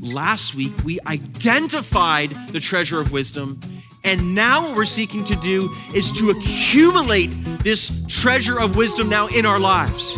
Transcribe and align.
last 0.00 0.54
week 0.54 0.72
we 0.84 0.98
identified 1.06 2.34
the 2.48 2.60
treasure 2.60 3.00
of 3.00 3.12
wisdom. 3.12 3.60
And 4.02 4.34
now, 4.34 4.68
what 4.68 4.76
we're 4.76 4.84
seeking 4.86 5.24
to 5.24 5.36
do 5.36 5.70
is 5.94 6.10
to 6.12 6.30
accumulate 6.30 7.28
this 7.62 7.92
treasure 8.08 8.58
of 8.58 8.76
wisdom 8.76 9.10
now 9.10 9.26
in 9.28 9.44
our 9.44 9.60
lives. 9.60 10.16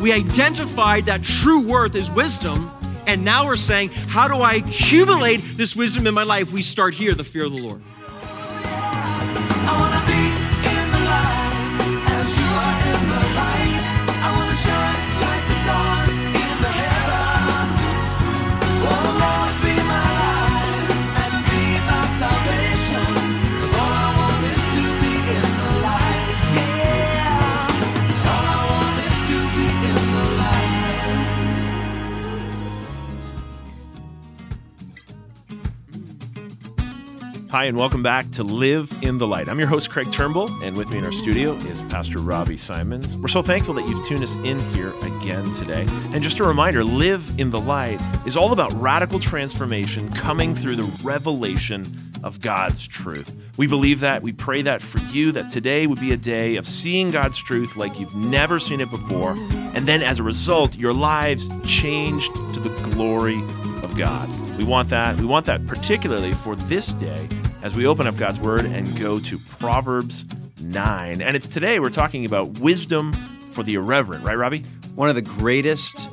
We 0.00 0.12
identified 0.12 1.06
that 1.06 1.22
true 1.22 1.60
worth 1.60 1.94
is 1.94 2.10
wisdom. 2.10 2.70
And 3.06 3.24
now 3.24 3.46
we're 3.46 3.56
saying, 3.56 3.90
how 3.90 4.28
do 4.28 4.36
I 4.36 4.54
accumulate 4.54 5.38
this 5.56 5.76
wisdom 5.76 6.06
in 6.06 6.14
my 6.14 6.24
life? 6.24 6.52
We 6.52 6.62
start 6.62 6.94
here, 6.94 7.14
the 7.14 7.24
fear 7.24 7.46
of 7.46 7.52
the 7.52 7.62
Lord. 7.62 7.82
Hi, 37.50 37.64
and 37.64 37.78
welcome 37.78 38.02
back 38.02 38.30
to 38.32 38.42
Live 38.42 38.92
in 39.00 39.16
the 39.16 39.26
Light. 39.26 39.48
I'm 39.48 39.58
your 39.58 39.68
host, 39.68 39.88
Craig 39.88 40.12
Turnbull, 40.12 40.50
and 40.62 40.76
with 40.76 40.90
me 40.90 40.98
in 40.98 41.04
our 41.06 41.12
studio 41.12 41.54
is 41.54 41.80
Pastor 41.90 42.18
Robbie 42.18 42.58
Symons. 42.58 43.16
We're 43.16 43.28
so 43.28 43.40
thankful 43.40 43.72
that 43.76 43.88
you've 43.88 44.06
tuned 44.06 44.22
us 44.22 44.36
in 44.44 44.60
here 44.74 44.92
again 45.00 45.50
today. 45.54 45.86
And 46.12 46.22
just 46.22 46.40
a 46.40 46.44
reminder 46.44 46.84
Live 46.84 47.40
in 47.40 47.48
the 47.48 47.58
Light 47.58 48.02
is 48.26 48.36
all 48.36 48.52
about 48.52 48.70
radical 48.74 49.18
transformation 49.18 50.12
coming 50.12 50.54
through 50.54 50.76
the 50.76 51.00
revelation 51.02 51.86
of 52.22 52.38
God's 52.42 52.86
truth. 52.86 53.32
We 53.56 53.66
believe 53.66 54.00
that, 54.00 54.20
we 54.20 54.34
pray 54.34 54.60
that 54.60 54.82
for 54.82 54.98
you, 55.10 55.32
that 55.32 55.48
today 55.48 55.86
would 55.86 56.00
be 56.00 56.12
a 56.12 56.18
day 56.18 56.56
of 56.56 56.66
seeing 56.66 57.10
God's 57.10 57.38
truth 57.38 57.76
like 57.76 57.98
you've 57.98 58.14
never 58.14 58.58
seen 58.58 58.82
it 58.82 58.90
before. 58.90 59.32
And 59.32 59.88
then 59.88 60.02
as 60.02 60.18
a 60.18 60.22
result, 60.22 60.76
your 60.76 60.92
lives 60.92 61.48
changed 61.64 62.34
to 62.34 62.60
the 62.60 62.90
glory 62.90 63.40
of 63.82 63.96
God. 63.96 64.28
We 64.58 64.64
want 64.64 64.88
that. 64.88 65.20
We 65.20 65.24
want 65.24 65.46
that 65.46 65.64
particularly 65.68 66.32
for 66.32 66.56
this 66.56 66.92
day 66.92 67.28
as 67.62 67.76
we 67.76 67.86
open 67.86 68.08
up 68.08 68.16
God's 68.16 68.40
Word 68.40 68.66
and 68.66 68.98
go 68.98 69.20
to 69.20 69.38
Proverbs 69.38 70.24
9. 70.60 71.22
And 71.22 71.36
it's 71.36 71.46
today 71.46 71.78
we're 71.78 71.90
talking 71.90 72.24
about 72.24 72.58
wisdom 72.58 73.12
for 73.52 73.62
the 73.62 73.74
irreverent, 73.74 74.24
right, 74.24 74.36
Robbie? 74.36 74.64
One 74.96 75.08
of 75.08 75.14
the 75.14 75.22
greatest 75.22 76.10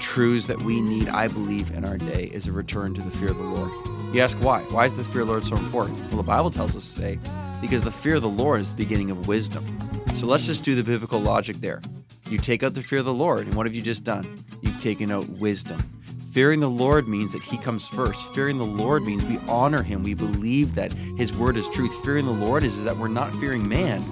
truths 0.00 0.46
that 0.46 0.62
we 0.62 0.80
need, 0.80 1.10
I 1.10 1.28
believe, 1.28 1.70
in 1.72 1.84
our 1.84 1.98
day 1.98 2.30
is 2.32 2.46
a 2.46 2.52
return 2.52 2.94
to 2.94 3.02
the 3.02 3.10
fear 3.10 3.30
of 3.30 3.36
the 3.36 3.42
Lord. 3.42 3.70
You 4.14 4.22
ask 4.22 4.38
why? 4.38 4.62
Why 4.62 4.86
is 4.86 4.94
the 4.94 5.04
fear 5.04 5.20
of 5.20 5.26
the 5.26 5.34
Lord 5.34 5.44
so 5.44 5.56
important? 5.56 5.98
Well, 6.08 6.16
the 6.16 6.22
Bible 6.22 6.50
tells 6.50 6.74
us 6.74 6.94
today 6.94 7.18
because 7.60 7.82
the 7.82 7.92
fear 7.92 8.14
of 8.14 8.22
the 8.22 8.28
Lord 8.28 8.62
is 8.62 8.70
the 8.70 8.76
beginning 8.76 9.10
of 9.10 9.28
wisdom. 9.28 9.66
So 10.14 10.26
let's 10.26 10.46
just 10.46 10.64
do 10.64 10.74
the 10.74 10.82
biblical 10.82 11.20
logic 11.20 11.56
there. 11.56 11.82
You 12.30 12.38
take 12.38 12.62
out 12.62 12.72
the 12.72 12.80
fear 12.80 13.00
of 13.00 13.04
the 13.04 13.12
Lord, 13.12 13.46
and 13.46 13.54
what 13.54 13.66
have 13.66 13.74
you 13.74 13.82
just 13.82 14.02
done? 14.02 14.42
You've 14.62 14.80
taken 14.80 15.10
out 15.10 15.28
wisdom. 15.28 16.01
Fearing 16.32 16.60
the 16.60 16.70
Lord 16.70 17.08
means 17.08 17.32
that 17.32 17.42
He 17.42 17.58
comes 17.58 17.86
first. 17.86 18.32
Fearing 18.32 18.56
the 18.56 18.64
Lord 18.64 19.02
means 19.02 19.22
we 19.22 19.36
honor 19.48 19.82
Him. 19.82 20.02
We 20.02 20.14
believe 20.14 20.74
that 20.76 20.90
His 21.18 21.36
word 21.36 21.58
is 21.58 21.68
truth. 21.68 21.94
Fearing 22.02 22.24
the 22.24 22.32
Lord 22.32 22.62
is 22.62 22.82
that 22.84 22.96
we're 22.96 23.08
not 23.08 23.34
fearing 23.34 23.68
man, 23.68 24.02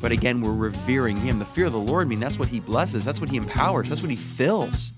but 0.00 0.10
again, 0.10 0.40
we're 0.40 0.54
revering 0.54 1.16
Him. 1.16 1.38
The 1.38 1.44
fear 1.44 1.66
of 1.66 1.72
the 1.72 1.78
Lord 1.78 2.08
means 2.08 2.20
that's 2.20 2.36
what 2.36 2.48
He 2.48 2.58
blesses, 2.58 3.04
that's 3.04 3.20
what 3.20 3.30
He 3.30 3.36
empowers, 3.36 3.88
that's 3.88 4.02
what 4.02 4.10
He 4.10 4.16
fills. 4.16 4.92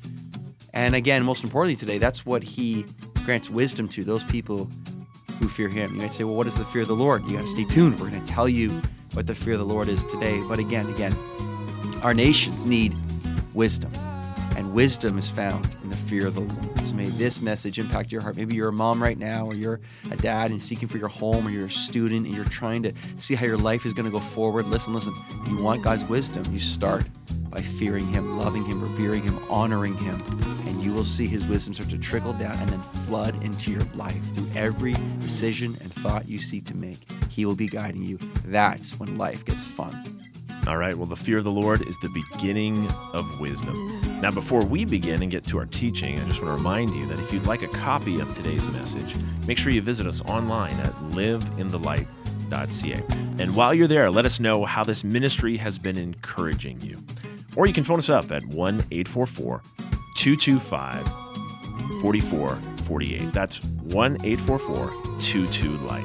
And 0.72 0.94
again, 0.94 1.22
most 1.22 1.44
importantly 1.44 1.76
today, 1.76 1.98
that's 1.98 2.24
what 2.24 2.42
He 2.42 2.86
grants 3.26 3.50
wisdom 3.50 3.86
to 3.88 4.02
those 4.02 4.24
people 4.24 4.70
who 5.40 5.48
fear 5.48 5.68
Him. 5.68 5.94
You 5.94 6.00
might 6.00 6.14
say, 6.14 6.24
well, 6.24 6.34
what 6.34 6.46
is 6.46 6.56
the 6.56 6.64
fear 6.64 6.80
of 6.80 6.88
the 6.88 6.96
Lord? 6.96 7.24
You 7.24 7.36
got 7.36 7.42
to 7.42 7.48
stay 7.48 7.64
tuned. 7.64 8.00
We're 8.00 8.08
going 8.08 8.24
to 8.24 8.32
tell 8.32 8.48
you 8.48 8.80
what 9.12 9.26
the 9.26 9.34
fear 9.34 9.52
of 9.52 9.58
the 9.58 9.66
Lord 9.66 9.90
is 9.90 10.02
today. 10.04 10.40
But 10.48 10.58
again, 10.58 10.88
again, 10.88 11.14
our 12.02 12.14
nations 12.14 12.64
need 12.64 12.96
wisdom 13.52 13.92
and 14.56 14.72
wisdom 14.72 15.18
is 15.18 15.30
found 15.30 15.68
in 15.82 15.90
the 15.90 15.96
fear 15.96 16.26
of 16.26 16.34
the 16.34 16.40
Lord. 16.40 16.80
So 16.80 16.94
may 16.94 17.06
this 17.06 17.40
message 17.40 17.78
impact 17.78 18.12
your 18.12 18.20
heart. 18.20 18.36
Maybe 18.36 18.54
you're 18.54 18.68
a 18.68 18.72
mom 18.72 19.02
right 19.02 19.18
now, 19.18 19.46
or 19.46 19.54
you're 19.54 19.80
a 20.10 20.16
dad 20.16 20.50
and 20.50 20.60
seeking 20.60 20.88
for 20.88 20.98
your 20.98 21.08
home, 21.08 21.46
or 21.46 21.50
you're 21.50 21.66
a 21.66 21.70
student 21.70 22.26
and 22.26 22.34
you're 22.34 22.44
trying 22.44 22.82
to 22.84 22.92
see 23.16 23.34
how 23.34 23.46
your 23.46 23.58
life 23.58 23.86
is 23.86 23.92
going 23.92 24.06
to 24.06 24.12
go 24.12 24.20
forward. 24.20 24.66
Listen, 24.66 24.92
listen. 24.92 25.14
If 25.42 25.48
you 25.48 25.62
want 25.62 25.82
God's 25.82 26.04
wisdom. 26.04 26.44
You 26.52 26.58
start 26.58 27.04
by 27.50 27.62
fearing 27.62 28.06
Him, 28.08 28.38
loving 28.38 28.64
Him, 28.64 28.82
revering 28.82 29.22
Him, 29.22 29.38
honoring 29.48 29.94
Him, 29.96 30.20
and 30.66 30.82
you 30.82 30.92
will 30.92 31.04
see 31.04 31.26
His 31.26 31.46
wisdom 31.46 31.74
start 31.74 31.90
to 31.90 31.98
trickle 31.98 32.32
down 32.32 32.56
and 32.58 32.68
then 32.68 32.82
flood 32.82 33.42
into 33.44 33.70
your 33.70 33.84
life 33.94 34.34
through 34.34 34.48
every 34.54 34.94
decision 35.20 35.76
and 35.80 35.92
thought 35.92 36.28
you 36.28 36.38
seek 36.38 36.64
to 36.66 36.76
make. 36.76 36.98
He 37.30 37.46
will 37.46 37.54
be 37.54 37.68
guiding 37.68 38.02
you. 38.02 38.18
That's 38.44 38.98
when 38.98 39.16
life 39.18 39.44
gets 39.44 39.64
fun. 39.64 40.20
All 40.66 40.78
right, 40.78 40.96
well, 40.96 41.06
the 41.06 41.14
fear 41.14 41.36
of 41.38 41.44
the 41.44 41.52
Lord 41.52 41.86
is 41.86 41.98
the 41.98 42.08
beginning 42.08 42.90
of 43.12 43.38
wisdom. 43.38 44.00
Now, 44.22 44.30
before 44.30 44.64
we 44.64 44.86
begin 44.86 45.20
and 45.20 45.30
get 45.30 45.44
to 45.44 45.58
our 45.58 45.66
teaching, 45.66 46.18
I 46.18 46.24
just 46.26 46.40
want 46.40 46.56
to 46.56 46.56
remind 46.56 46.96
you 46.96 47.06
that 47.08 47.18
if 47.18 47.34
you'd 47.34 47.44
like 47.44 47.60
a 47.60 47.68
copy 47.68 48.18
of 48.18 48.32
today's 48.32 48.66
message, 48.68 49.14
make 49.46 49.58
sure 49.58 49.70
you 49.72 49.82
visit 49.82 50.06
us 50.06 50.22
online 50.22 50.72
at 50.80 50.94
liveinthelight.ca. 51.10 53.02
And 53.38 53.54
while 53.54 53.74
you're 53.74 53.88
there, 53.88 54.10
let 54.10 54.24
us 54.24 54.40
know 54.40 54.64
how 54.64 54.84
this 54.84 55.04
ministry 55.04 55.58
has 55.58 55.78
been 55.78 55.98
encouraging 55.98 56.80
you. 56.80 57.04
Or 57.56 57.66
you 57.66 57.74
can 57.74 57.84
phone 57.84 57.98
us 57.98 58.08
up 58.08 58.32
at 58.32 58.42
1 58.46 58.84
844 58.90 59.60
225 60.16 61.06
4448. 62.00 63.32
That's 63.34 63.62
1 63.64 64.24
844 64.24 64.88
22 65.20 65.76
Light. 65.86 66.02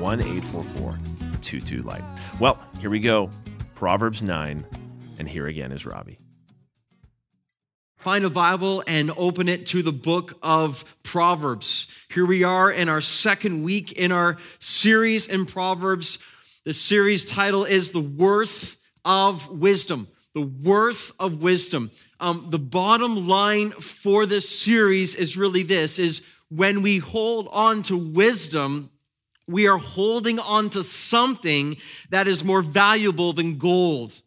1 0.00 0.20
844 0.20 0.98
22 1.40 1.82
Light. 1.82 2.02
Well, 2.40 2.58
here 2.80 2.90
we 2.90 2.98
go. 2.98 3.30
Proverbs 3.80 4.22
9. 4.22 4.66
And 5.18 5.26
here 5.26 5.46
again 5.46 5.72
is 5.72 5.86
Robbie. 5.86 6.18
Find 7.96 8.26
a 8.26 8.28
Bible 8.28 8.84
and 8.86 9.10
open 9.16 9.48
it 9.48 9.64
to 9.68 9.80
the 9.80 9.90
book 9.90 10.38
of 10.42 10.84
Proverbs. 11.02 11.86
Here 12.10 12.26
we 12.26 12.44
are 12.44 12.70
in 12.70 12.90
our 12.90 13.00
second 13.00 13.62
week 13.62 13.92
in 13.92 14.12
our 14.12 14.36
series 14.58 15.28
in 15.28 15.46
Proverbs. 15.46 16.18
The 16.66 16.74
series 16.74 17.24
title 17.24 17.64
is 17.64 17.92
The 17.92 18.02
Worth 18.02 18.76
of 19.02 19.48
Wisdom. 19.48 20.08
The 20.34 20.42
Worth 20.42 21.12
of 21.18 21.42
Wisdom. 21.42 21.90
Um, 22.20 22.48
the 22.50 22.58
bottom 22.58 23.28
line 23.28 23.70
for 23.70 24.26
this 24.26 24.46
series 24.46 25.14
is 25.14 25.38
really 25.38 25.62
this 25.62 25.98
is 25.98 26.20
when 26.50 26.82
we 26.82 26.98
hold 26.98 27.48
on 27.50 27.82
to 27.84 27.96
wisdom, 27.96 28.90
we 29.50 29.68
are 29.68 29.78
holding 29.78 30.38
on 30.38 30.70
to 30.70 30.82
something 30.82 31.76
that 32.10 32.28
is 32.28 32.44
more 32.44 32.62
valuable 32.62 33.32
than 33.32 33.58
gold. 33.58 34.20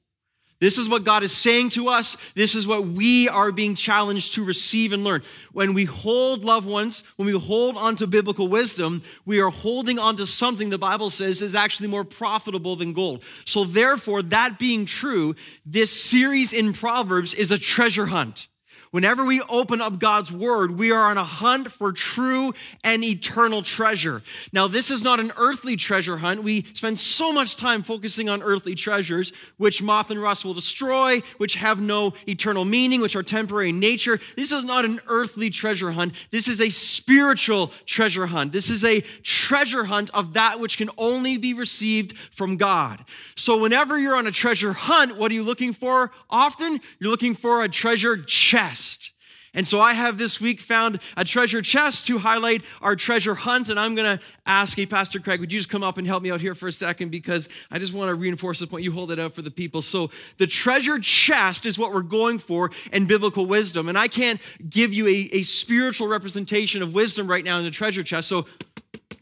This 0.63 0.78
is 0.78 0.88
what 0.88 1.03
God 1.03 1.23
is 1.23 1.34
saying 1.34 1.72
to 1.72 1.89
us. 1.89 2.16
This 2.35 2.56
is 2.56 2.66
what 2.66 2.88
we 2.88 3.28
are 3.28 3.51
being 3.51 3.75
challenged 3.75 4.35
to 4.35 4.45
receive 4.45 4.94
and 4.94 5.03
learn. 5.03 5.22
When 5.51 5.73
we 5.73 5.83
hold 5.83 6.45
loved 6.45 6.66
ones, 6.66 7.03
when 7.17 7.25
we 7.25 7.38
hold 7.38 7.75
on 7.75 7.97
to 7.97 8.07
biblical 8.07 8.47
wisdom, 8.47 9.03
we 9.25 9.41
are 9.41 9.50
holding 9.50 10.00
on 10.00 10.16
to 10.16 10.25
something 10.25 10.69
the 10.69 10.78
Bible 10.78 11.09
says 11.09 11.41
is 11.41 11.53
actually 11.53 11.89
more 11.89 12.06
profitable 12.06 12.78
than 12.78 12.94
gold. 12.94 13.23
So, 13.44 13.66
therefore, 13.66 14.22
that 14.22 14.57
being 14.57 14.85
true, 14.85 15.35
this 15.66 15.91
series 15.91 16.53
in 16.53 16.72
Proverbs 16.72 17.33
is 17.33 17.51
a 17.51 17.57
treasure 17.57 18.06
hunt. 18.06 18.47
Whenever 18.94 19.26
we 19.26 19.42
open 19.50 19.81
up 19.81 19.98
God's 19.98 20.31
word, 20.31 20.78
we 20.78 20.92
are 20.92 21.09
on 21.09 21.18
a 21.18 21.24
hunt 21.24 21.72
for 21.72 21.92
true 21.92 22.54
and 22.84 23.04
eternal 23.04 23.64
treasure. 23.64 24.22
Now, 24.52 24.68
this 24.68 24.92
is 24.92 25.04
not 25.04 25.20
an 25.20 25.31
earthly 25.36 25.76
treasure 25.76 26.18
hunt. 26.18 26.44
We 26.44 26.68
spend 26.74 27.00
so 27.00 27.34
much 27.34 27.56
time 27.56 27.81
focusing 27.81 28.30
on 28.30 28.44
earthly 28.44 28.76
treasures, 28.76 29.34
which 29.58 29.81
moth 29.81 30.12
and 30.12 30.22
rust 30.22 30.46
will 30.46 30.54
destroy, 30.54 31.24
which 31.40 31.56
have 31.56 31.81
no 31.81 32.14
eternal 32.28 32.66
meaning, 32.66 33.02
which 33.02 33.16
are 33.16 33.24
temporary 33.24 33.70
in 33.70 33.80
nature. 33.80 34.20
This 34.36 34.52
is 34.52 34.64
not 34.64 34.86
an 34.86 35.00
earthly 35.08 35.50
treasure 35.50 35.92
hunt. 35.92 36.13
This 36.30 36.48
is 36.48 36.62
a 36.62 36.69
spiritual 36.69 37.72
treasure 37.88 38.28
hunt. 38.28 38.51
This 38.51 38.69
is 38.69 38.86
a 38.86 39.01
treasure 39.24 39.86
hunt 39.86 40.12
of 40.13 40.34
that 40.34 40.60
which 40.60 40.78
can 40.78 40.92
only 41.00 41.38
be 41.38 41.56
received 41.56 42.16
from 42.30 42.57
God. 42.57 43.04
So, 43.36 43.57
whenever 43.57 43.98
you're 43.98 44.16
on 44.16 44.28
a 44.28 44.31
treasure 44.31 44.74
hunt, 44.74 45.18
what 45.18 45.31
are 45.31 45.34
you 45.34 45.42
looking 45.42 45.74
for? 45.74 46.12
Often, 46.30 46.80
you're 47.00 47.10
looking 47.10 47.34
for 47.34 47.63
a 47.63 47.68
treasure 47.68 48.18
chest 48.18 48.82
chest. 48.83 49.12
And 49.56 49.68
so 49.68 49.80
I 49.80 49.94
have 49.94 50.18
this 50.18 50.41
week 50.41 50.62
found 50.62 51.00
a 51.15 51.24
treasure 51.24 51.62
chest 51.62 52.07
to 52.07 52.18
highlight 52.18 52.63
our 52.81 52.95
treasure 52.95 53.35
hunt. 53.35 53.69
And 53.69 53.80
I'm 53.80 53.94
going 53.94 54.18
to 54.18 54.24
ask, 54.47 54.75
hey, 54.75 54.88
Pastor 54.88 55.19
Craig, 55.19 55.39
would 55.41 55.53
you 55.53 55.59
just 55.59 55.69
come 55.69 55.83
up 55.83 56.00
and 56.00 56.07
help 56.07 56.24
me 56.24 56.31
out 56.31 56.41
here 56.41 56.56
for 56.56 56.68
a 56.68 56.71
second? 56.71 57.12
Because 57.12 57.50
I 57.69 57.77
just 57.77 57.94
want 57.94 58.09
to 58.09 58.15
reinforce 58.15 58.59
this 58.59 58.69
point. 58.69 58.83
You 58.83 58.91
hold 58.91 59.12
it 59.12 59.19
out 59.19 59.33
for 59.33 59.44
the 59.44 59.51
people. 59.51 59.83
So 59.83 60.09
the 60.38 60.47
treasure 60.47 60.97
chest 60.97 61.68
is 61.68 61.77
what 61.77 61.94
we're 61.94 62.01
going 62.01 62.39
for 62.39 62.71
in 62.91 63.06
biblical 63.06 63.45
wisdom. 63.45 63.89
And 63.89 63.97
I 63.97 64.07
can't 64.07 64.41
give 64.68 64.91
you 64.91 65.07
a, 65.07 65.29
a 65.33 65.44
spiritual 65.44 66.07
representation 66.07 66.81
of 66.81 66.91
wisdom 66.91 67.27
right 67.27 67.45
now 67.45 67.59
in 67.59 67.63
the 67.63 67.71
treasure 67.71 68.01
chest. 68.01 68.29
So 68.29 68.47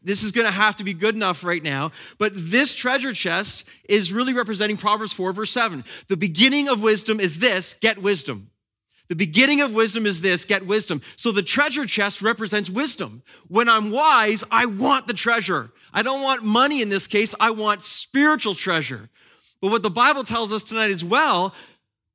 this 0.01 0.23
is 0.23 0.31
going 0.31 0.47
to 0.47 0.53
have 0.53 0.77
to 0.77 0.85
be 0.85 0.93
good 0.93 1.15
enough 1.15 1.43
right 1.43 1.61
now. 1.61 1.91
But 2.17 2.31
this 2.35 2.73
treasure 2.73 3.11
chest 3.11 3.65
is 3.89 4.13
really 4.13 4.31
representing 4.31 4.77
Proverbs 4.77 5.11
4, 5.11 5.33
verse 5.33 5.51
7. 5.51 5.83
The 6.07 6.15
beginning 6.15 6.69
of 6.69 6.81
wisdom 6.81 7.19
is 7.19 7.39
this 7.39 7.73
get 7.81 8.01
wisdom. 8.01 8.50
The 9.11 9.15
beginning 9.15 9.59
of 9.59 9.73
wisdom 9.73 10.05
is 10.05 10.21
this 10.21 10.45
get 10.45 10.65
wisdom. 10.65 11.01
So 11.17 11.33
the 11.33 11.43
treasure 11.43 11.85
chest 11.85 12.21
represents 12.21 12.69
wisdom. 12.69 13.23
When 13.49 13.67
I'm 13.67 13.91
wise, 13.91 14.45
I 14.49 14.67
want 14.67 15.05
the 15.05 15.13
treasure. 15.13 15.69
I 15.93 16.01
don't 16.01 16.21
want 16.21 16.45
money 16.45 16.81
in 16.81 16.87
this 16.87 17.07
case, 17.07 17.35
I 17.37 17.49
want 17.49 17.83
spiritual 17.83 18.55
treasure. 18.55 19.09
But 19.61 19.71
what 19.71 19.83
the 19.83 19.89
Bible 19.89 20.23
tells 20.23 20.53
us 20.53 20.63
tonight 20.63 20.91
as 20.91 21.03
well, 21.03 21.53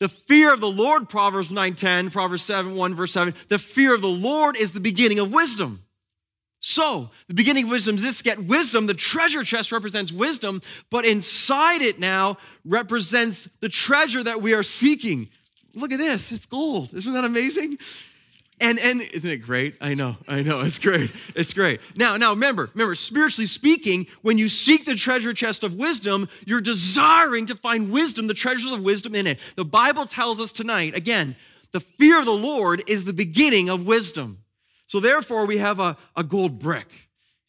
the 0.01 0.09
fear 0.09 0.55
of 0.55 0.61
the 0.61 0.71
Lord, 0.71 1.11
Proverbs 1.11 1.51
9:10, 1.51 2.11
Proverbs 2.11 2.45
7, 2.45 2.75
1, 2.75 2.95
verse 2.95 3.13
7, 3.13 3.35
the 3.49 3.59
fear 3.59 3.95
of 3.95 4.01
the 4.01 4.09
Lord 4.09 4.57
is 4.57 4.73
the 4.73 4.81
beginning 4.81 5.19
of 5.19 5.31
wisdom. 5.31 5.83
So, 6.61 7.11
the 7.29 7.35
beginning 7.35 7.65
of 7.65 7.71
wisdom 7.73 7.97
is 7.97 8.03
this 8.05 8.23
get 8.23 8.43
wisdom. 8.43 8.87
The 8.87 8.95
treasure 8.95 9.45
chest 9.45 9.71
represents 9.71 10.13
wisdom, 10.13 10.63
but 10.91 11.05
inside 11.05 11.83
it 11.83 11.99
now 11.99 12.39
represents 12.65 13.51
the 13.61 13.69
treasure 13.69 14.23
that 14.23 14.41
we 14.41 14.55
are 14.55 14.63
seeking. 14.63 15.29
Look 15.77 15.93
at 15.93 15.99
this, 15.99 16.33
it's 16.33 16.47
gold. 16.47 16.95
Isn't 16.95 17.13
that 17.13 17.25
amazing? 17.25 17.79
And 18.59 18.79
and 18.79 19.03
isn't 19.03 19.31
it 19.31 19.39
great? 19.39 19.77
I 19.83 19.93
know, 19.93 20.17
I 20.27 20.43
know, 20.43 20.61
it's 20.63 20.79
great. 20.79 21.13
It's 21.35 21.53
great. 21.53 21.81
Now, 21.95 22.17
now 22.17 22.31
remember, 22.31 22.71
remember, 22.73 22.95
spiritually 22.95 23.47
speaking, 23.47 24.07
when 24.23 24.39
you 24.39 24.49
seek 24.49 24.87
the 24.87 24.95
treasure 24.95 25.35
chest 25.35 25.63
of 25.63 25.75
wisdom, 25.75 26.29
you're 26.47 26.63
desiring 26.63 27.47
to 27.47 27.55
find 27.55 27.91
wisdom, 27.91 28.27
the 28.27 28.35
treasures 28.35 28.73
of 28.73 28.81
wisdom 28.81 29.15
in 29.15 29.27
it. 29.27 29.39
The 29.57 29.65
Bible 29.67 30.07
tells 30.07 30.41
us 30.41 30.53
tonight, 30.53 30.97
again, 30.97 31.37
the 31.73 31.81
fear 31.81 32.19
of 32.19 32.25
the 32.25 32.33
Lord 32.33 32.83
is 32.87 33.05
the 33.05 33.13
beginning 33.13 33.69
of 33.69 33.85
wisdom. 33.85 34.39
So 34.87 35.01
therefore, 35.01 35.45
we 35.45 35.59
have 35.59 35.79
a, 35.79 35.99
a 36.17 36.25
gold 36.25 36.59
brick. 36.59 36.89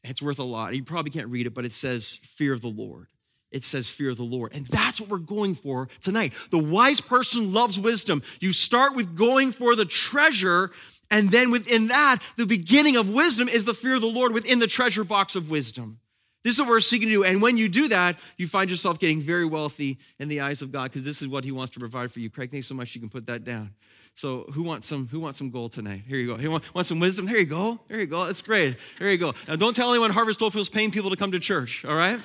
It's 0.04 0.22
worth 0.22 0.40
a 0.40 0.44
lot. 0.44 0.76
You 0.76 0.84
probably 0.84 1.12
can't 1.12 1.28
read 1.30 1.48
it, 1.48 1.54
but 1.54 1.64
it 1.64 1.72
says 1.72 2.20
fear 2.24 2.52
of 2.52 2.62
the 2.62 2.68
Lord. 2.68 3.08
It 3.52 3.64
says 3.64 3.90
fear 3.90 4.10
of 4.10 4.18
the 4.18 4.24
Lord. 4.24 4.54
And 4.54 4.66
that's 4.66 5.00
what 5.00 5.10
we're 5.10 5.20
going 5.20 5.56
for 5.56 5.88
tonight. 6.02 6.34
The 6.52 6.58
wise 6.58 7.00
person 7.00 7.54
loves 7.54 7.80
wisdom. 7.80 8.22
You 8.40 8.52
start 8.52 8.96
with 8.96 9.16
going 9.16 9.52
for 9.52 9.76
the 9.76 9.86
treasure, 9.86 10.72
and 11.10 11.32
then 11.32 11.52
within 11.52 11.88
that, 11.88 12.20
the 12.36 12.46
beginning 12.46 12.98
of 12.98 13.10
wisdom 13.10 13.48
is 13.48 13.64
the 13.64 13.74
fear 13.74 13.96
of 13.96 14.02
the 14.02 14.08
Lord 14.08 14.34
within 14.34 14.60
the 14.60 14.68
treasure 14.68 15.06
box 15.06 15.36
of 15.36 15.50
wisdom. 15.50 16.00
This 16.44 16.56
is 16.56 16.60
what 16.60 16.70
we're 16.70 16.80
seeking 16.80 17.10
to 17.10 17.14
do. 17.14 17.24
And 17.24 17.42
when 17.42 17.58
you 17.58 17.68
do 17.68 17.88
that, 17.90 18.18
you 18.38 18.48
find 18.48 18.70
yourself 18.70 19.00
getting 19.00 19.22
very 19.22 19.46
wealthy 19.46 19.98
in 20.20 20.28
the 20.28 20.42
eyes 20.42 20.62
of 20.62 20.72
God 20.72 20.84
because 20.84 21.04
this 21.04 21.22
is 21.22 21.28
what 21.28 21.44
He 21.44 21.52
wants 21.52 21.74
to 21.74 21.80
provide 21.80 22.12
for 22.12 22.20
you. 22.20 22.30
Craig, 22.30 22.52
thanks 22.52 22.68
so 22.68 22.76
much. 22.76 22.96
You 22.96 23.02
can 23.02 23.10
put 23.10 23.26
that 23.28 23.44
down. 23.44 23.72
So 24.14 24.46
who 24.54 24.64
wants 24.64 24.88
some 24.88 25.08
who 25.08 25.20
wants 25.20 25.38
some 25.38 25.52
gold 25.52 25.74
tonight? 25.74 26.04
Here 26.08 26.18
you 26.18 26.26
go. 26.28 26.38
Who 26.38 26.50
want, 26.50 26.74
want 26.74 26.88
some 26.88 27.00
wisdom? 27.00 27.26
There 27.26 27.38
you 27.38 27.46
go. 27.46 27.80
There 27.88 28.00
you 28.00 28.08
go. 28.08 28.26
That's 28.26 28.42
great. 28.42 28.78
There 28.98 29.12
you 29.12 29.18
go. 29.18 29.34
Now 29.48 29.56
don't 29.58 29.76
tell 29.76 29.92
anyone 29.92 30.10
Harvest 30.10 30.42
Oakville 30.42 30.62
is 30.62 30.70
paying 30.70 30.90
people 30.90 31.10
to 31.10 31.16
come 31.16 31.32
to 31.34 31.40
church, 31.40 31.86
all 31.86 31.96
right? 31.96 32.20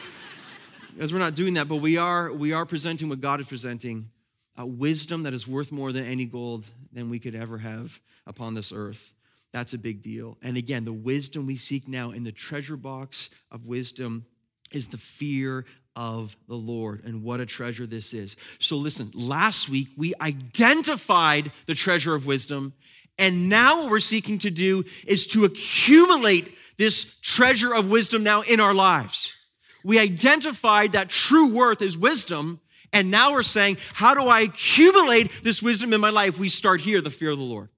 Because 0.94 1.12
we're 1.12 1.18
not 1.18 1.34
doing 1.34 1.54
that, 1.54 1.68
but 1.68 1.76
we 1.76 1.96
are 1.96 2.32
we 2.32 2.52
are 2.52 2.66
presenting 2.66 3.08
what 3.08 3.20
God 3.20 3.40
is 3.40 3.46
presenting, 3.46 4.10
a 4.56 4.66
wisdom 4.66 5.22
that 5.22 5.32
is 5.32 5.48
worth 5.48 5.72
more 5.72 5.92
than 5.92 6.04
any 6.04 6.26
gold 6.26 6.66
than 6.92 7.08
we 7.08 7.18
could 7.18 7.34
ever 7.34 7.58
have 7.58 7.98
upon 8.26 8.54
this 8.54 8.72
earth. 8.72 9.12
That's 9.52 9.74
a 9.74 9.78
big 9.78 10.02
deal. 10.02 10.38
And 10.42 10.56
again, 10.56 10.84
the 10.84 10.92
wisdom 10.92 11.46
we 11.46 11.56
seek 11.56 11.86
now 11.86 12.10
in 12.10 12.24
the 12.24 12.32
treasure 12.32 12.76
box 12.76 13.30
of 13.50 13.66
wisdom 13.66 14.26
is 14.70 14.88
the 14.88 14.98
fear 14.98 15.66
of 15.94 16.36
the 16.48 16.54
Lord. 16.54 17.04
And 17.04 17.22
what 17.22 17.40
a 17.40 17.46
treasure 17.46 17.86
this 17.86 18.14
is. 18.14 18.36
So, 18.58 18.76
listen, 18.76 19.10
last 19.14 19.68
week 19.68 19.88
we 19.96 20.14
identified 20.20 21.52
the 21.66 21.74
treasure 21.74 22.14
of 22.14 22.26
wisdom. 22.26 22.72
And 23.18 23.48
now 23.48 23.82
what 23.82 23.90
we're 23.90 24.00
seeking 24.00 24.38
to 24.38 24.50
do 24.50 24.84
is 25.06 25.26
to 25.28 25.44
accumulate 25.44 26.54
this 26.78 27.18
treasure 27.20 27.74
of 27.74 27.90
wisdom 27.90 28.22
now 28.22 28.42
in 28.42 28.58
our 28.58 28.72
lives. 28.72 29.36
We 29.84 29.99
identified 29.99 30.93
that 30.93 31.08
true 31.08 31.49
worth 31.49 31.82
is 31.82 31.96
wisdom. 31.96 32.61
And 32.93 33.11
now 33.11 33.32
we're 33.32 33.43
saying, 33.43 33.79
how 33.94 34.14
do 34.14 34.23
I 34.23 34.40
accumulate 34.40 35.31
this 35.43 35.62
wisdom 35.62 35.93
in 35.93 36.00
my 36.00 36.11
life? 36.11 36.38
We 36.38 36.49
start 36.49 36.81
here, 36.81 37.00
the 37.00 37.11
fear 37.11 37.31
of 37.31 37.38
the 37.38 37.44
Lord. 37.44 37.70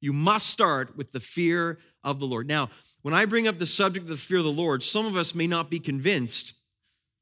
You 0.00 0.12
must 0.12 0.48
start 0.48 0.96
with 0.96 1.12
the 1.12 1.20
fear 1.20 1.78
of 2.02 2.18
the 2.18 2.26
Lord. 2.26 2.48
Now, 2.48 2.70
when 3.02 3.14
I 3.14 3.26
bring 3.26 3.46
up 3.46 3.58
the 3.58 3.66
subject 3.66 4.04
of 4.04 4.10
the 4.10 4.16
fear 4.16 4.38
of 4.38 4.44
the 4.44 4.50
Lord, 4.50 4.82
some 4.82 5.06
of 5.06 5.16
us 5.16 5.34
may 5.34 5.46
not 5.46 5.70
be 5.70 5.78
convinced 5.78 6.54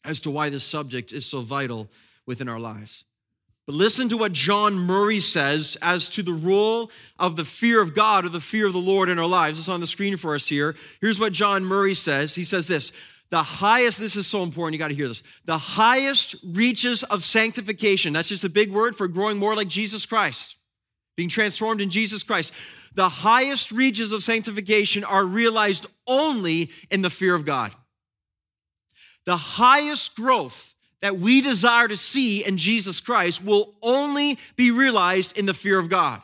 as 0.04 0.20
to 0.20 0.30
why 0.30 0.48
this 0.48 0.64
subject 0.64 1.12
is 1.12 1.26
so 1.26 1.40
vital 1.40 1.88
within 2.26 2.48
our 2.48 2.60
lives. 2.60 3.04
But 3.66 3.74
listen 3.74 4.08
to 4.08 4.16
what 4.16 4.32
John 4.32 4.74
Murray 4.74 5.20
says 5.20 5.76
as 5.82 6.08
to 6.10 6.22
the 6.22 6.32
role 6.32 6.90
of 7.18 7.36
the 7.36 7.44
fear 7.44 7.82
of 7.82 7.94
God 7.94 8.24
or 8.24 8.30
the 8.30 8.40
fear 8.40 8.66
of 8.66 8.72
the 8.72 8.78
Lord 8.78 9.10
in 9.10 9.18
our 9.18 9.26
lives. 9.26 9.58
It's 9.58 9.68
on 9.68 9.80
the 9.80 9.86
screen 9.86 10.16
for 10.16 10.34
us 10.34 10.46
here. 10.46 10.74
Here's 11.02 11.20
what 11.20 11.34
John 11.34 11.66
Murray 11.66 11.94
says. 11.94 12.34
He 12.34 12.44
says 12.44 12.66
this 12.66 12.92
the 13.30 13.42
highest, 13.42 13.98
this 13.98 14.16
is 14.16 14.26
so 14.26 14.42
important, 14.42 14.74
you 14.74 14.78
got 14.78 14.88
to 14.88 14.94
hear 14.94 15.08
this. 15.08 15.22
The 15.44 15.58
highest 15.58 16.36
reaches 16.44 17.04
of 17.04 17.22
sanctification, 17.22 18.12
that's 18.12 18.28
just 18.28 18.44
a 18.44 18.48
big 18.48 18.72
word 18.72 18.96
for 18.96 19.06
growing 19.08 19.38
more 19.38 19.54
like 19.54 19.68
Jesus 19.68 20.06
Christ, 20.06 20.56
being 21.16 21.28
transformed 21.28 21.80
in 21.80 21.90
Jesus 21.90 22.22
Christ. 22.22 22.52
The 22.94 23.08
highest 23.08 23.70
reaches 23.70 24.12
of 24.12 24.22
sanctification 24.22 25.04
are 25.04 25.24
realized 25.24 25.86
only 26.06 26.70
in 26.90 27.02
the 27.02 27.10
fear 27.10 27.34
of 27.34 27.44
God 27.44 27.74
the 29.28 29.36
highest 29.36 30.16
growth 30.16 30.74
that 31.02 31.18
we 31.18 31.42
desire 31.42 31.86
to 31.86 31.98
see 31.98 32.42
in 32.42 32.56
Jesus 32.56 32.98
Christ 32.98 33.44
will 33.44 33.74
only 33.82 34.38
be 34.56 34.70
realized 34.70 35.36
in 35.36 35.44
the 35.44 35.52
fear 35.52 35.78
of 35.78 35.90
God. 35.90 36.22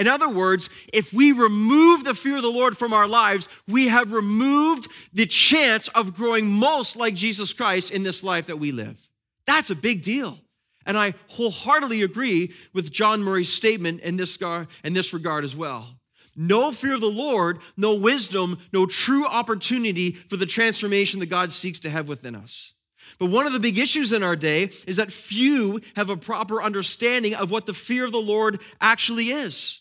In 0.00 0.08
other 0.08 0.30
words, 0.30 0.70
if 0.94 1.12
we 1.12 1.30
remove 1.32 2.04
the 2.04 2.14
fear 2.14 2.36
of 2.36 2.42
the 2.42 2.50
Lord 2.50 2.78
from 2.78 2.94
our 2.94 3.06
lives, 3.06 3.50
we 3.68 3.88
have 3.88 4.12
removed 4.12 4.88
the 5.12 5.26
chance 5.26 5.88
of 5.88 6.14
growing 6.14 6.46
most 6.46 6.96
like 6.96 7.14
Jesus 7.14 7.52
Christ 7.52 7.90
in 7.90 8.02
this 8.02 8.24
life 8.24 8.46
that 8.46 8.56
we 8.56 8.72
live. 8.72 8.98
That's 9.44 9.68
a 9.68 9.74
big 9.74 10.02
deal. 10.02 10.38
And 10.86 10.96
I 10.96 11.12
wholeheartedly 11.28 12.00
agree 12.00 12.54
with 12.72 12.90
John 12.90 13.22
Murray's 13.22 13.52
statement 13.52 14.00
in 14.00 14.16
this, 14.16 14.38
in 14.82 14.94
this 14.94 15.12
regard 15.12 15.44
as 15.44 15.54
well. 15.54 15.86
No 16.34 16.72
fear 16.72 16.94
of 16.94 17.02
the 17.02 17.06
Lord, 17.06 17.58
no 17.76 17.94
wisdom, 17.94 18.58
no 18.72 18.86
true 18.86 19.26
opportunity 19.26 20.12
for 20.12 20.38
the 20.38 20.46
transformation 20.46 21.20
that 21.20 21.26
God 21.26 21.52
seeks 21.52 21.80
to 21.80 21.90
have 21.90 22.08
within 22.08 22.34
us. 22.34 22.72
But 23.18 23.26
one 23.26 23.46
of 23.46 23.52
the 23.52 23.60
big 23.60 23.76
issues 23.76 24.14
in 24.14 24.22
our 24.22 24.36
day 24.36 24.70
is 24.86 24.96
that 24.96 25.12
few 25.12 25.82
have 25.94 26.08
a 26.08 26.16
proper 26.16 26.62
understanding 26.62 27.34
of 27.34 27.50
what 27.50 27.66
the 27.66 27.74
fear 27.74 28.06
of 28.06 28.12
the 28.12 28.18
Lord 28.18 28.62
actually 28.80 29.28
is. 29.28 29.79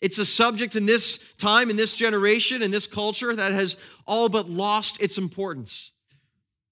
It's 0.00 0.18
a 0.18 0.24
subject 0.26 0.76
in 0.76 0.86
this 0.86 1.18
time, 1.34 1.70
in 1.70 1.76
this 1.76 1.94
generation, 1.94 2.62
in 2.62 2.70
this 2.70 2.86
culture 2.86 3.34
that 3.34 3.52
has 3.52 3.76
all 4.06 4.28
but 4.28 4.48
lost 4.48 5.00
its 5.00 5.18
importance. 5.18 5.92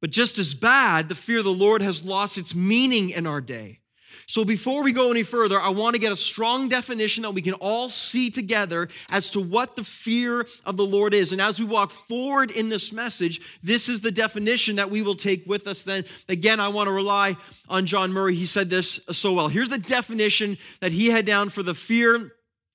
But 0.00 0.11
just 0.11 0.38
as 0.38 0.53
bad, 0.53 1.09
the 1.09 1.15
fear 1.15 1.38
of 1.38 1.44
the 1.44 1.50
Lord 1.50 1.81
has 1.81 2.05
lost 2.05 2.37
its 2.37 2.55
meaning 2.55 3.11
in 3.11 3.26
our 3.26 3.41
day. 3.41 3.81
So 4.26 4.44
before 4.44 4.82
we 4.82 4.93
go 4.93 5.11
any 5.11 5.23
further, 5.23 5.61
I 5.61 5.71
want 5.71 5.94
to 5.94 6.00
get 6.00 6.12
a 6.12 6.17
strong 6.17 6.69
definition 6.69 7.23
that 7.23 7.32
we 7.32 7.43
can 7.43 7.55
all 7.55 7.88
see 7.88 8.31
together 8.31 8.88
as 9.11 9.31
to 9.31 9.41
what 9.41 9.77
the 9.77 9.85
fear 9.85 10.47
of 10.65 10.77
the 10.77 10.87
Lord 10.87 11.15
is. 11.15 11.32
And 11.32 11.41
as 11.41 11.58
we 11.58 11.67
walk 11.67 11.91
forward 11.91 12.51
in 12.51 12.69
this 12.69 12.93
message, 12.93 13.41
this 13.63 13.89
is 13.89 14.01
the 14.01 14.10
definition 14.10 14.77
that 14.77 14.91
we 14.91 15.03
will 15.03 15.15
take 15.15 15.46
with 15.46 15.67
us 15.67 15.82
then. 15.82 16.05
Again, 16.29 16.60
I 16.60 16.69
want 16.69 16.87
to 16.89 16.93
rely 16.93 17.37
on 17.69 17.87
John 17.87 18.13
Murray. 18.13 18.34
He 18.34 18.46
said 18.46 18.70
this 18.70 19.01
so 19.13 19.34
well. 19.34 19.48
Here's 19.48 19.70
the 19.70 19.79
definition 19.79 20.58
that 20.81 20.93
he 20.93 21.08
had 21.08 21.27
down 21.27 21.51
for 21.51 21.63
the 21.63 21.75
fear 21.75 22.33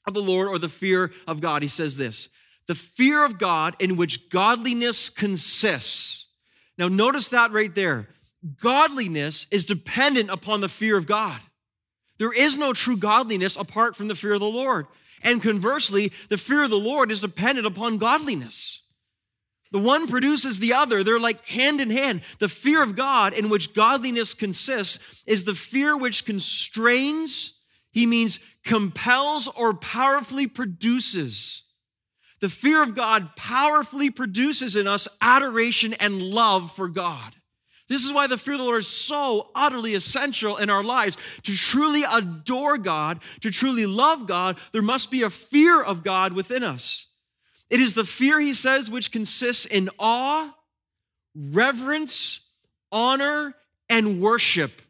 of 0.09 0.13
the 0.13 0.21
Lord 0.21 0.49
or 0.49 0.59
the 0.59 0.69
fear 0.69 1.11
of 1.25 1.39
God. 1.39 1.61
He 1.61 1.67
says 1.67 1.95
this 1.95 2.29
the 2.67 2.75
fear 2.75 3.25
of 3.25 3.39
God 3.39 3.75
in 3.79 3.97
which 3.97 4.29
godliness 4.29 5.09
consists. 5.09 6.27
Now, 6.77 6.87
notice 6.87 7.29
that 7.29 7.51
right 7.51 7.73
there 7.73 8.09
godliness 8.61 9.47
is 9.51 9.65
dependent 9.65 10.29
upon 10.29 10.61
the 10.61 10.69
fear 10.69 10.95
of 10.95 11.07
God. 11.07 11.39
There 12.19 12.31
is 12.31 12.57
no 12.57 12.73
true 12.73 12.97
godliness 12.97 13.55
apart 13.55 13.95
from 13.95 14.07
the 14.07 14.15
fear 14.15 14.33
of 14.33 14.39
the 14.39 14.45
Lord. 14.45 14.85
And 15.23 15.41
conversely, 15.41 16.11
the 16.29 16.37
fear 16.37 16.63
of 16.63 16.69
the 16.69 16.77
Lord 16.77 17.11
is 17.11 17.21
dependent 17.21 17.65
upon 17.65 17.97
godliness. 17.97 18.81
The 19.71 19.79
one 19.79 20.07
produces 20.07 20.59
the 20.59 20.73
other. 20.73 21.03
They're 21.03 21.19
like 21.19 21.45
hand 21.45 21.79
in 21.79 21.89
hand. 21.89 22.21
The 22.39 22.49
fear 22.49 22.81
of 22.81 22.95
God, 22.95 23.33
in 23.33 23.49
which 23.49 23.73
godliness 23.73 24.33
consists, 24.33 25.23
is 25.27 25.43
the 25.45 25.55
fear 25.55 25.97
which 25.97 26.25
constrains, 26.25 27.58
he 27.91 28.05
means 28.05 28.39
compels 28.63 29.47
or 29.47 29.73
powerfully 29.73 30.47
produces. 30.47 31.63
The 32.39 32.49
fear 32.49 32.81
of 32.81 32.95
God 32.95 33.35
powerfully 33.35 34.09
produces 34.09 34.75
in 34.75 34.87
us 34.87 35.07
adoration 35.21 35.93
and 35.93 36.21
love 36.21 36.71
for 36.75 36.87
God. 36.87 37.35
This 37.89 38.05
is 38.05 38.13
why 38.13 38.27
the 38.27 38.37
fear 38.37 38.53
of 38.53 38.59
the 38.59 38.65
Lord 38.65 38.79
is 38.79 38.87
so 38.87 39.49
utterly 39.55 39.95
essential 39.95 40.57
in 40.57 40.69
our 40.69 40.83
lives. 40.83 41.17
To 41.43 41.55
truly 41.55 42.03
adore 42.03 42.77
God, 42.77 43.19
to 43.41 43.49
truly 43.49 43.87
love 43.87 44.27
God, 44.27 44.57
there 44.71 44.83
must 44.83 45.09
be 45.09 45.23
a 45.23 45.29
fear 45.29 45.81
of 45.81 46.03
God 46.03 46.33
within 46.33 46.63
us. 46.63 47.07
It 47.69 47.81
is 47.81 47.95
the 47.95 48.05
fear, 48.05 48.39
he 48.39 48.53
says, 48.53 48.91
which 48.91 49.11
consists 49.11 49.65
in 49.65 49.89
awe, 49.97 50.53
reverence, 51.35 52.51
honor, 52.91 53.55
and 53.89 54.21
worship. 54.21 54.83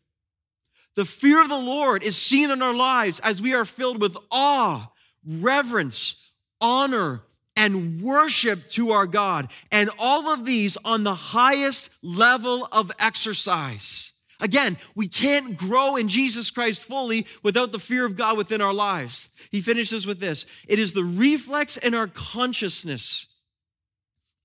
The 1.00 1.06
fear 1.06 1.42
of 1.42 1.48
the 1.48 1.56
Lord 1.56 2.04
is 2.04 2.18
seen 2.18 2.52
in 2.52 2.62
our 2.62 2.74
lives 2.74 3.22
as 3.22 3.42
we 3.42 3.54
are 3.54 3.64
filled 3.64 4.02
with 4.02 4.18
awe, 4.30 4.92
reverence, 5.26 6.22
honor, 6.60 7.22
and 7.56 8.02
worship 8.02 8.68
to 8.72 8.92
our 8.92 9.08
God. 9.08 9.48
And 9.72 9.90
all 9.98 10.28
of 10.28 10.44
these 10.44 10.76
on 10.84 11.06
the 11.06 11.16
highest 11.16 11.90
level 12.02 12.68
of 12.74 12.92
exercise. 13.00 14.12
Again, 14.42 14.76
we 14.94 15.08
can't 15.08 15.56
grow 15.56 15.96
in 15.96 16.10
Jesus 16.10 16.52
Christ 16.52 16.82
fully 16.82 17.28
without 17.44 17.72
the 17.72 17.80
fear 17.80 18.06
of 18.06 18.18
God 18.18 18.36
within 18.36 18.60
our 18.60 18.74
lives. 18.74 19.30
He 19.52 19.62
finishes 19.62 20.06
with 20.06 20.20
this 20.20 20.46
it 20.68 20.80
is 20.80 20.92
the 20.92 21.06
reflex 21.06 21.78
in 21.78 21.96
our 21.96 22.08
consciousness 22.08 23.26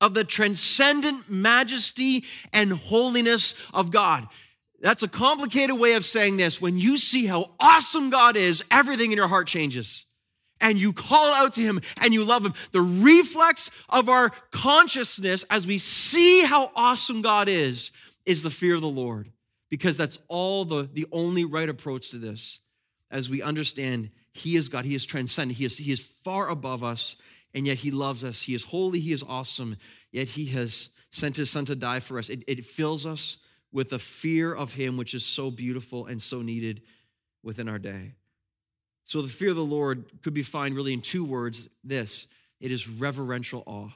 of 0.01 0.15
the 0.15 0.23
transcendent 0.23 1.29
majesty 1.29 2.23
and 2.53 2.71
holiness 2.73 3.57
of 3.73 3.91
God. 3.91 4.29
That's 4.85 5.03
a 5.03 5.09
complicated 5.09 5.79
way 5.79 5.95
of 5.95 6.05
saying 6.05 6.37
this. 6.37 6.61
When 6.61 6.77
you 6.77 6.99
see 6.99 7.25
how 7.25 7.53
awesome 7.59 8.11
God 8.11 8.37
is, 8.37 8.63
everything 8.71 9.13
in 9.13 9.17
your 9.17 9.29
heart 9.29 9.47
changes. 9.47 10.05
And 10.61 10.79
you 10.79 10.93
call 10.93 11.33
out 11.33 11.55
to 11.55 11.63
him 11.63 11.81
and 12.03 12.13
you 12.13 12.23
love 12.23 12.45
him. 12.45 12.53
The 12.73 12.83
reflex 12.83 13.71
of 13.89 14.11
our 14.11 14.31
consciousness 14.51 15.43
as 15.45 15.67
we 15.67 15.79
see 15.79 16.43
how 16.43 16.71
awesome 16.77 17.23
God 17.23 17.49
is, 17.49 17.93
is 18.27 18.43
the 18.43 18.51
fear 18.51 18.75
of 18.75 18.83
the 18.83 18.87
Lord. 18.87 19.33
Because 19.71 19.97
that's 19.97 20.19
all 20.29 20.67
the, 20.67 20.87
the 20.93 21.07
only 21.11 21.47
right 21.47 21.71
approach 21.71 22.11
to 22.11 22.19
this. 22.19 22.61
As 23.11 23.31
we 23.31 23.41
understand 23.41 24.11
he 24.35 24.55
is 24.55 24.69
God, 24.69 24.85
he 24.85 24.95
is 24.95 25.07
transcendent, 25.07 25.57
he 25.57 25.65
is, 25.65 25.79
he 25.79 25.93
is 25.93 26.01
far 26.01 26.51
above 26.51 26.85
us, 26.85 27.17
and 27.55 27.67
yet 27.67 27.79
he 27.79 27.91
loves 27.91 28.23
us. 28.23 28.43
He 28.43 28.55
is 28.55 28.65
holy, 28.65 29.01
he 29.01 29.13
is 29.13 29.23
awesome, 29.27 29.79
yet 30.13 30.29
he 30.29 30.45
has 30.47 30.91
sent 31.11 31.37
his 31.37 31.49
son 31.49 31.65
to 31.67 31.75
die 31.75 32.01
for 32.01 32.19
us. 32.19 32.29
It, 32.29 32.45
it 32.47 32.67
fills 32.67 33.07
us 33.07 33.39
with 33.75 33.93
a 33.93 33.99
fear 33.99 34.55
of 34.55 34.73
Him, 34.73 34.97
which 34.97 35.13
is 35.13 35.27
so 35.27 35.51
beautiful 35.51 36.07
and 36.07 36.23
so 36.23 36.41
needed 36.41 36.81
within 37.43 37.69
our 37.69 37.79
day. 37.79 38.13
So, 39.05 39.21
the 39.21 39.29
fear 39.29 39.51
of 39.51 39.57
the 39.57 39.65
Lord 39.65 40.05
could 40.23 40.33
be 40.33 40.45
found 40.45 40.75
really 40.75 40.95
in 40.95 41.03
two 41.03 41.27
words 41.27 41.69
this 41.83 42.27
it 42.61 42.71
is 42.71 42.89
reverential 42.89 43.63
awe. 43.67 43.91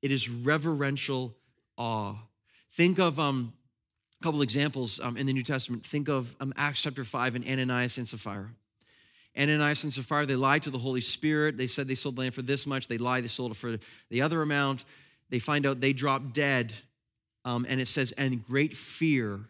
It 0.00 0.12
is 0.12 0.30
reverential 0.30 1.36
awe. 1.76 2.14
Think 2.70 2.98
of 2.98 3.18
um, 3.18 3.52
a 4.18 4.24
couple 4.24 4.40
examples 4.40 5.00
um, 5.00 5.18
in 5.18 5.26
the 5.26 5.34
New 5.34 5.42
Testament. 5.42 5.84
Think 5.84 6.08
of 6.08 6.34
um, 6.40 6.54
Acts 6.56 6.80
chapter 6.80 7.04
5 7.04 7.34
and 7.34 7.44
Ananias 7.46 7.98
and 7.98 8.08
Sapphira. 8.08 8.48
Ananias 9.36 9.84
and 9.84 9.92
Sapphira, 9.92 10.24
they 10.24 10.36
lied 10.36 10.62
to 10.62 10.70
the 10.70 10.78
Holy 10.78 11.00
Spirit. 11.00 11.58
They 11.58 11.66
said 11.66 11.88
they 11.88 11.94
sold 11.94 12.16
land 12.16 12.32
for 12.32 12.42
this 12.42 12.66
much. 12.66 12.88
They 12.88 12.96
lied, 12.96 13.24
they 13.24 13.28
sold 13.28 13.50
it 13.50 13.56
for 13.56 13.76
the 14.08 14.22
other 14.22 14.40
amount. 14.40 14.84
They 15.28 15.40
find 15.40 15.66
out 15.66 15.80
they 15.80 15.92
dropped 15.92 16.32
dead 16.32 16.72
um, 17.44 17.66
and 17.68 17.80
it 17.80 17.88
says, 17.88 18.12
and 18.12 18.44
great 18.44 18.76
fear 18.76 19.40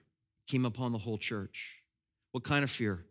came 0.46 0.64
upon 0.64 0.92
the 0.92 0.98
whole 0.98 1.18
church. 1.18 1.76
What 2.32 2.44
kind 2.44 2.64
of 2.64 2.70
fear? 2.70 3.04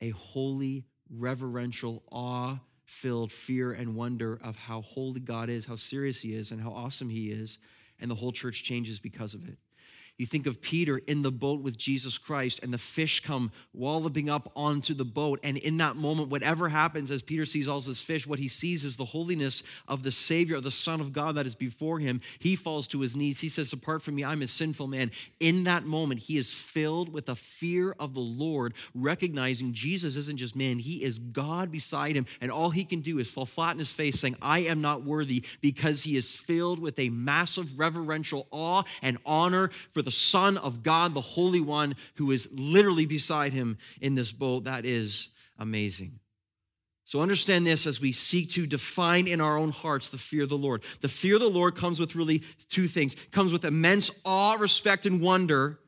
A 0.00 0.10
holy, 0.10 0.84
reverential, 1.10 2.02
awe 2.10 2.58
filled 2.84 3.32
fear 3.32 3.72
and 3.72 3.96
wonder 3.96 4.38
of 4.42 4.56
how 4.56 4.80
holy 4.80 5.20
God 5.20 5.48
is, 5.50 5.66
how 5.66 5.76
serious 5.76 6.20
He 6.20 6.34
is, 6.34 6.52
and 6.52 6.60
how 6.60 6.70
awesome 6.70 7.08
He 7.08 7.30
is. 7.30 7.58
And 8.00 8.10
the 8.10 8.14
whole 8.14 8.32
church 8.32 8.62
changes 8.62 9.00
because 9.00 9.34
of 9.34 9.48
it. 9.48 9.58
You 10.18 10.24
think 10.24 10.46
of 10.46 10.62
Peter 10.62 10.96
in 10.96 11.20
the 11.20 11.30
boat 11.30 11.60
with 11.60 11.76
Jesus 11.76 12.16
Christ, 12.16 12.60
and 12.62 12.72
the 12.72 12.78
fish 12.78 13.20
come 13.20 13.52
walloping 13.74 14.30
up 14.30 14.50
onto 14.56 14.94
the 14.94 15.04
boat. 15.04 15.40
And 15.42 15.58
in 15.58 15.76
that 15.76 15.96
moment, 15.96 16.30
whatever 16.30 16.70
happens 16.70 17.10
as 17.10 17.20
Peter 17.20 17.44
sees 17.44 17.68
all 17.68 17.82
this 17.82 18.00
fish, 18.00 18.26
what 18.26 18.38
he 18.38 18.48
sees 18.48 18.82
is 18.82 18.96
the 18.96 19.04
holiness 19.04 19.62
of 19.86 20.02
the 20.02 20.10
Savior, 20.10 20.58
the 20.60 20.70
Son 20.70 21.02
of 21.02 21.12
God 21.12 21.34
that 21.34 21.46
is 21.46 21.54
before 21.54 21.98
him. 21.98 22.22
He 22.38 22.56
falls 22.56 22.88
to 22.88 23.00
his 23.00 23.14
knees. 23.14 23.40
He 23.40 23.50
says, 23.50 23.74
Apart 23.74 24.00
from 24.00 24.14
me, 24.14 24.24
I'm 24.24 24.40
a 24.40 24.48
sinful 24.48 24.86
man. 24.86 25.10
In 25.38 25.64
that 25.64 25.84
moment, 25.84 26.20
he 26.20 26.38
is 26.38 26.54
filled 26.54 27.12
with 27.12 27.28
a 27.28 27.34
fear 27.34 27.94
of 28.00 28.14
the 28.14 28.20
Lord, 28.20 28.72
recognizing 28.94 29.74
Jesus 29.74 30.16
isn't 30.16 30.38
just 30.38 30.56
man, 30.56 30.78
he 30.78 31.02
is 31.02 31.18
God 31.18 31.70
beside 31.70 32.16
him. 32.16 32.24
And 32.40 32.50
all 32.50 32.70
he 32.70 32.86
can 32.86 33.00
do 33.00 33.18
is 33.18 33.30
fall 33.30 33.44
flat 33.44 33.72
in 33.72 33.80
his 33.80 33.92
face, 33.92 34.18
saying, 34.18 34.36
I 34.40 34.60
am 34.60 34.80
not 34.80 35.04
worthy, 35.04 35.44
because 35.60 36.04
he 36.04 36.16
is 36.16 36.34
filled 36.34 36.78
with 36.78 36.98
a 36.98 37.10
massive 37.10 37.78
reverential 37.78 38.46
awe 38.50 38.84
and 39.02 39.18
honor 39.26 39.70
for 39.92 40.05
the 40.06 40.12
Son 40.12 40.56
of 40.56 40.84
God, 40.84 41.14
the 41.14 41.20
Holy 41.20 41.60
One, 41.60 41.96
who 42.14 42.30
is 42.30 42.48
literally 42.52 43.06
beside 43.06 43.52
him 43.52 43.76
in 44.00 44.14
this 44.14 44.30
boat. 44.30 44.62
That 44.64 44.84
is 44.84 45.30
amazing. 45.58 46.20
So 47.02 47.22
understand 47.22 47.66
this 47.66 47.88
as 47.88 48.00
we 48.00 48.12
seek 48.12 48.50
to 48.50 48.68
define 48.68 49.26
in 49.26 49.40
our 49.40 49.58
own 49.58 49.70
hearts 49.70 50.08
the 50.08 50.16
fear 50.16 50.44
of 50.44 50.48
the 50.48 50.56
Lord. 50.56 50.84
The 51.00 51.08
fear 51.08 51.34
of 51.34 51.40
the 51.40 51.50
Lord 51.50 51.74
comes 51.74 51.98
with 51.98 52.14
really 52.14 52.44
two 52.68 52.86
things. 52.86 53.14
It 53.14 53.32
comes 53.32 53.52
with 53.52 53.64
immense 53.64 54.12
awe, 54.24 54.54
respect, 54.54 55.06
and 55.06 55.20
wonder, 55.20 55.80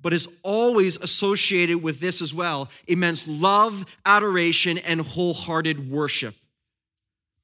but 0.00 0.14
is 0.14 0.26
always 0.42 0.96
associated 0.96 1.82
with 1.82 2.00
this 2.00 2.22
as 2.22 2.32
well 2.32 2.70
immense 2.86 3.28
love, 3.28 3.84
adoration, 4.06 4.78
and 4.78 5.02
wholehearted 5.02 5.90
worship. 5.90 6.34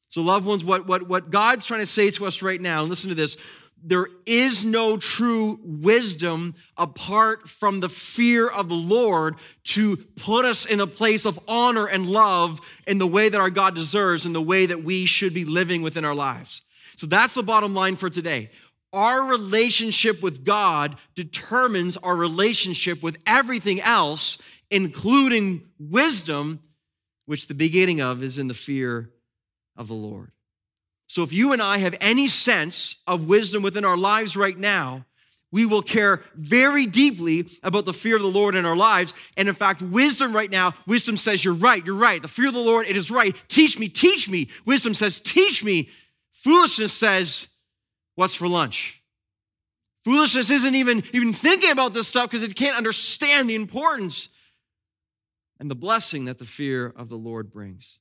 So, 0.09 0.23
loved 0.23 0.47
ones, 0.47 0.65
what, 0.65 0.87
what, 0.87 1.07
what 1.07 1.31
God's 1.31 1.67
trying 1.67 1.81
to 1.81 1.87
say 1.87 2.11
to 2.13 2.25
us 2.25 2.41
right 2.41 2.61
now, 2.61 2.85
listen 2.85 3.11
to 3.11 3.15
this 3.15 3.37
there 3.83 4.09
is 4.25 4.65
no 4.65 4.97
true 4.97 5.61
wisdom 5.63 6.55
apart 6.77 7.49
from 7.49 7.81
the 7.81 7.89
fear 7.89 8.49
of 8.49 8.69
the 8.69 8.75
Lord 8.75 9.37
to 9.65 9.97
put 9.97 10.45
us 10.45 10.67
in 10.67 10.81
a 10.81 10.87
place 10.87 11.25
of 11.25 11.39
honor 11.47 11.87
and 11.87 12.09
love 12.09 12.61
in 12.87 12.99
the 12.99 13.07
way 13.07 13.29
that 13.29 13.41
our 13.41 13.51
God 13.51 13.75
deserves, 13.75 14.27
in 14.27 14.33
the 14.33 14.43
way 14.43 14.67
that 14.67 14.83
we 14.83 15.07
should 15.07 15.35
be 15.35 15.45
living 15.45 15.83
within 15.83 16.05
our 16.05 16.15
lives. 16.15 16.63
So 16.97 17.07
that's 17.07 17.35
the 17.35 17.43
bottom 17.43 17.75
line 17.75 17.97
for 17.97 18.11
today. 18.11 18.51
Our 18.93 19.25
relationship 19.25 20.23
with 20.23 20.45
God 20.45 20.97
determines 21.15 21.97
our 21.99 22.17
relationship 22.17 23.03
with 23.03 23.19
everything 23.27 23.81
else, 23.81 24.39
including 24.71 25.63
wisdom, 25.79 26.61
which 27.27 27.47
the 27.47 27.55
beginning 27.55 28.01
of 28.01 28.23
is 28.23 28.39
in 28.39 28.49
the 28.49 28.55
fear 28.55 29.11
of 29.77 29.89
the 29.89 29.95
Lord. 29.95 30.33
So 31.07 31.23
if 31.23 31.33
you 31.33 31.53
and 31.53 31.63
I 31.63 31.79
have 31.79 31.97
any 32.01 32.29
sense 32.29 32.97
of 33.07 33.27
wisdom 33.27 33.63
within 33.63 33.85
our 33.85 33.97
lives 33.97 34.37
right 34.37 34.57
now, 34.57 35.05
we 35.53 35.65
will 35.65 35.83
care 35.83 36.23
very 36.35 36.87
deeply 36.87 37.49
about 37.63 37.85
the 37.85 37.93
fear 37.93 38.17
of 38.17 38.23
the 38.23 38.29
Lord 38.29 38.57
in 38.57 38.67
our 38.67 38.77
lives. 38.77 39.15
And 39.37 39.49
in 39.49 39.55
fact, 39.55 39.81
wisdom 39.81 40.35
right 40.35 40.51
now, 40.51 40.75
wisdom 40.87 41.17
says, 41.17 41.45
You're 41.45 41.55
right, 41.55 41.85
you're 41.85 41.95
right. 41.95 42.21
The 42.21 42.29
fear 42.29 42.49
of 42.49 42.55
the 42.55 42.61
Lord, 42.61 42.87
it 42.87 42.97
is 42.97 43.11
right. 43.11 43.35
Teach 43.49 43.79
me, 43.79 43.89
teach 43.89 44.29
me. 44.29 44.49
Wisdom 44.65 44.95
says, 44.95 45.21
Teach 45.21 45.63
me. 45.63 45.89
Foolishness 46.33 46.93
says, 46.93 47.49
What's 48.17 48.35
for 48.35 48.49
lunch? 48.49 49.01
Foolishness 50.05 50.51
isn't 50.51 50.75
even, 50.75 51.03
even 51.13 51.33
thinking 51.33 51.71
about 51.71 51.95
this 51.95 52.07
stuff 52.07 52.31
because 52.31 52.45
it 52.45 52.55
can't 52.55 52.77
understand 52.77 53.49
the 53.49 53.55
importance 53.55 54.29
and 55.59 55.71
the 55.71 55.75
blessing 55.75 56.27
that 56.27 56.39
the 56.39 56.45
fear 56.45 56.93
of 56.97 57.09
the 57.09 57.17
Lord 57.17 57.51
brings. 57.51 57.99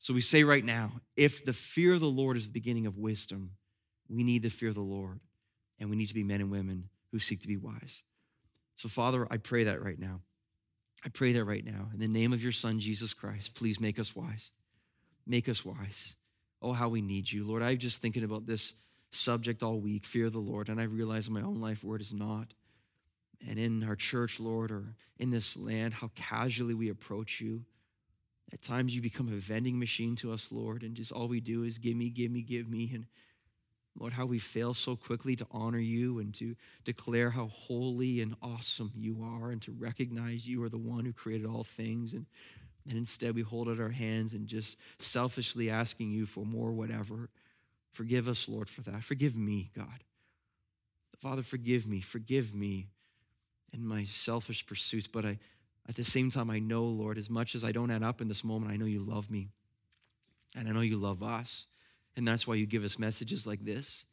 So 0.00 0.14
we 0.14 0.22
say 0.22 0.44
right 0.44 0.64
now 0.64 0.92
if 1.14 1.44
the 1.44 1.52
fear 1.52 1.92
of 1.92 2.00
the 2.00 2.06
Lord 2.06 2.38
is 2.38 2.46
the 2.46 2.52
beginning 2.52 2.86
of 2.86 2.96
wisdom, 2.96 3.50
we 4.08 4.24
need 4.24 4.42
the 4.42 4.48
fear 4.48 4.70
of 4.70 4.74
the 4.74 4.80
Lord, 4.80 5.20
and 5.78 5.90
we 5.90 5.96
need 5.96 6.08
to 6.08 6.14
be 6.14 6.24
men 6.24 6.40
and 6.40 6.50
women 6.50 6.88
who 7.12 7.18
seek 7.18 7.42
to 7.42 7.48
be 7.48 7.58
wise. 7.58 8.02
So, 8.76 8.88
Father, 8.88 9.28
I 9.30 9.36
pray 9.36 9.64
that 9.64 9.84
right 9.84 9.98
now. 9.98 10.22
I 11.04 11.10
pray 11.10 11.32
that 11.34 11.44
right 11.44 11.64
now. 11.64 11.90
In 11.92 12.00
the 12.00 12.08
name 12.08 12.32
of 12.32 12.42
your 12.42 12.50
Son, 12.50 12.80
Jesus 12.80 13.12
Christ, 13.12 13.54
please 13.54 13.78
make 13.78 13.98
us 13.98 14.16
wise. 14.16 14.50
Make 15.26 15.50
us 15.50 15.64
wise. 15.66 16.16
Oh, 16.62 16.72
how 16.72 16.88
we 16.88 17.02
need 17.02 17.30
you. 17.30 17.46
Lord, 17.46 17.62
I'm 17.62 17.76
just 17.76 18.00
thinking 18.00 18.24
about 18.24 18.46
this 18.46 18.72
subject 19.12 19.62
all 19.62 19.80
week 19.80 20.06
fear 20.06 20.26
of 20.26 20.32
the 20.32 20.38
Lord, 20.38 20.70
and 20.70 20.80
I 20.80 20.84
realize 20.84 21.28
in 21.28 21.34
my 21.34 21.42
own 21.42 21.60
life 21.60 21.84
where 21.84 21.96
it 21.96 22.02
is 22.02 22.14
not. 22.14 22.54
And 23.46 23.58
in 23.58 23.84
our 23.84 23.96
church, 23.96 24.40
Lord, 24.40 24.70
or 24.70 24.94
in 25.18 25.30
this 25.30 25.58
land, 25.58 25.92
how 25.92 26.10
casually 26.14 26.74
we 26.74 26.88
approach 26.88 27.40
you. 27.40 27.64
At 28.52 28.62
times 28.62 28.94
you 28.94 29.00
become 29.00 29.28
a 29.28 29.36
vending 29.36 29.78
machine 29.78 30.16
to 30.16 30.32
us, 30.32 30.50
Lord, 30.50 30.82
and 30.82 30.94
just 30.94 31.12
all 31.12 31.28
we 31.28 31.40
do 31.40 31.62
is 31.62 31.78
give 31.78 31.96
me, 31.96 32.10
give 32.10 32.30
me, 32.30 32.42
give 32.42 32.68
me. 32.68 32.90
And 32.92 33.06
Lord, 33.98 34.12
how 34.12 34.26
we 34.26 34.38
fail 34.38 34.74
so 34.74 34.96
quickly 34.96 35.36
to 35.36 35.46
honor 35.50 35.78
you 35.78 36.18
and 36.18 36.34
to 36.34 36.56
declare 36.84 37.30
how 37.30 37.46
holy 37.48 38.20
and 38.20 38.34
awesome 38.42 38.92
you 38.96 39.22
are 39.22 39.50
and 39.50 39.62
to 39.62 39.72
recognize 39.72 40.46
you 40.46 40.62
are 40.64 40.68
the 40.68 40.78
one 40.78 41.04
who 41.04 41.12
created 41.12 41.46
all 41.46 41.64
things. 41.64 42.12
And, 42.12 42.26
and 42.88 42.98
instead 42.98 43.34
we 43.34 43.42
hold 43.42 43.68
out 43.68 43.80
our 43.80 43.90
hands 43.90 44.32
and 44.32 44.46
just 44.46 44.76
selfishly 44.98 45.70
asking 45.70 46.10
you 46.10 46.26
for 46.26 46.44
more, 46.44 46.72
whatever. 46.72 47.30
Forgive 47.92 48.26
us, 48.26 48.48
Lord, 48.48 48.68
for 48.68 48.80
that. 48.82 49.04
Forgive 49.04 49.36
me, 49.36 49.70
God. 49.76 50.04
Father, 51.20 51.42
forgive 51.42 51.86
me. 51.86 52.00
Forgive 52.00 52.54
me 52.54 52.88
in 53.72 53.86
my 53.86 54.04
selfish 54.04 54.66
pursuits, 54.66 55.06
but 55.06 55.24
I, 55.24 55.38
at 55.88 55.96
the 55.96 56.04
same 56.04 56.30
time, 56.30 56.50
I 56.50 56.58
know, 56.58 56.84
Lord, 56.84 57.18
as 57.18 57.30
much 57.30 57.54
as 57.54 57.64
I 57.64 57.72
don't 57.72 57.90
add 57.90 58.02
up 58.02 58.20
in 58.20 58.28
this 58.28 58.44
moment, 58.44 58.72
I 58.72 58.76
know 58.76 58.86
you 58.86 59.00
love 59.00 59.30
me. 59.30 59.48
And 60.54 60.68
I 60.68 60.72
know 60.72 60.80
you 60.80 60.96
love 60.96 61.22
us. 61.22 61.66
And 62.16 62.26
that's 62.26 62.46
why 62.46 62.54
you 62.54 62.66
give 62.66 62.84
us 62.84 62.98
messages 62.98 63.46
like 63.46 63.64
this 63.64 64.04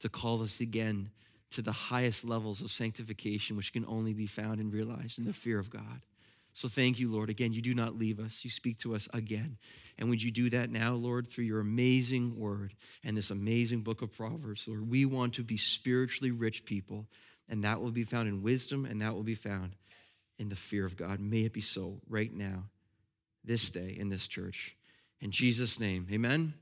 to 0.00 0.08
call 0.08 0.42
us 0.42 0.60
again 0.60 1.10
to 1.50 1.62
the 1.62 1.72
highest 1.72 2.24
levels 2.24 2.60
of 2.60 2.70
sanctification, 2.70 3.56
which 3.56 3.72
can 3.72 3.84
only 3.86 4.12
be 4.12 4.26
found 4.26 4.60
and 4.60 4.72
realized 4.72 5.18
in 5.18 5.24
the 5.24 5.32
fear 5.32 5.58
of 5.58 5.70
God. 5.70 6.02
So 6.52 6.68
thank 6.68 6.98
you, 6.98 7.12
Lord. 7.12 7.28
Again, 7.28 7.52
you 7.52 7.60
do 7.60 7.74
not 7.74 7.98
leave 7.98 8.18
us. 8.18 8.42
You 8.42 8.50
speak 8.50 8.78
to 8.78 8.94
us 8.94 9.08
again. 9.12 9.58
And 9.98 10.08
would 10.08 10.22
you 10.22 10.30
do 10.30 10.48
that 10.50 10.70
now, 10.70 10.94
Lord, 10.94 11.28
through 11.28 11.44
your 11.44 11.60
amazing 11.60 12.38
word 12.38 12.74
and 13.04 13.16
this 13.16 13.30
amazing 13.30 13.82
book 13.82 14.00
of 14.00 14.16
Proverbs, 14.16 14.66
Lord? 14.66 14.88
We 14.88 15.04
want 15.04 15.34
to 15.34 15.44
be 15.44 15.58
spiritually 15.58 16.30
rich 16.30 16.64
people, 16.64 17.06
and 17.48 17.64
that 17.64 17.82
will 17.82 17.90
be 17.90 18.04
found 18.04 18.28
in 18.28 18.42
wisdom, 18.42 18.86
and 18.86 19.02
that 19.02 19.14
will 19.14 19.22
be 19.22 19.34
found 19.34 19.72
in 20.38 20.48
the 20.48 20.56
fear 20.56 20.84
of 20.84 20.96
God. 20.96 21.20
May 21.20 21.44
it 21.44 21.52
be 21.52 21.60
so 21.60 22.00
right 22.08 22.32
now, 22.32 22.64
this 23.44 23.70
day 23.70 23.96
in 23.98 24.08
this 24.08 24.26
church. 24.26 24.76
In 25.20 25.30
Jesus' 25.30 25.80
name, 25.80 26.06
amen. 26.12 26.54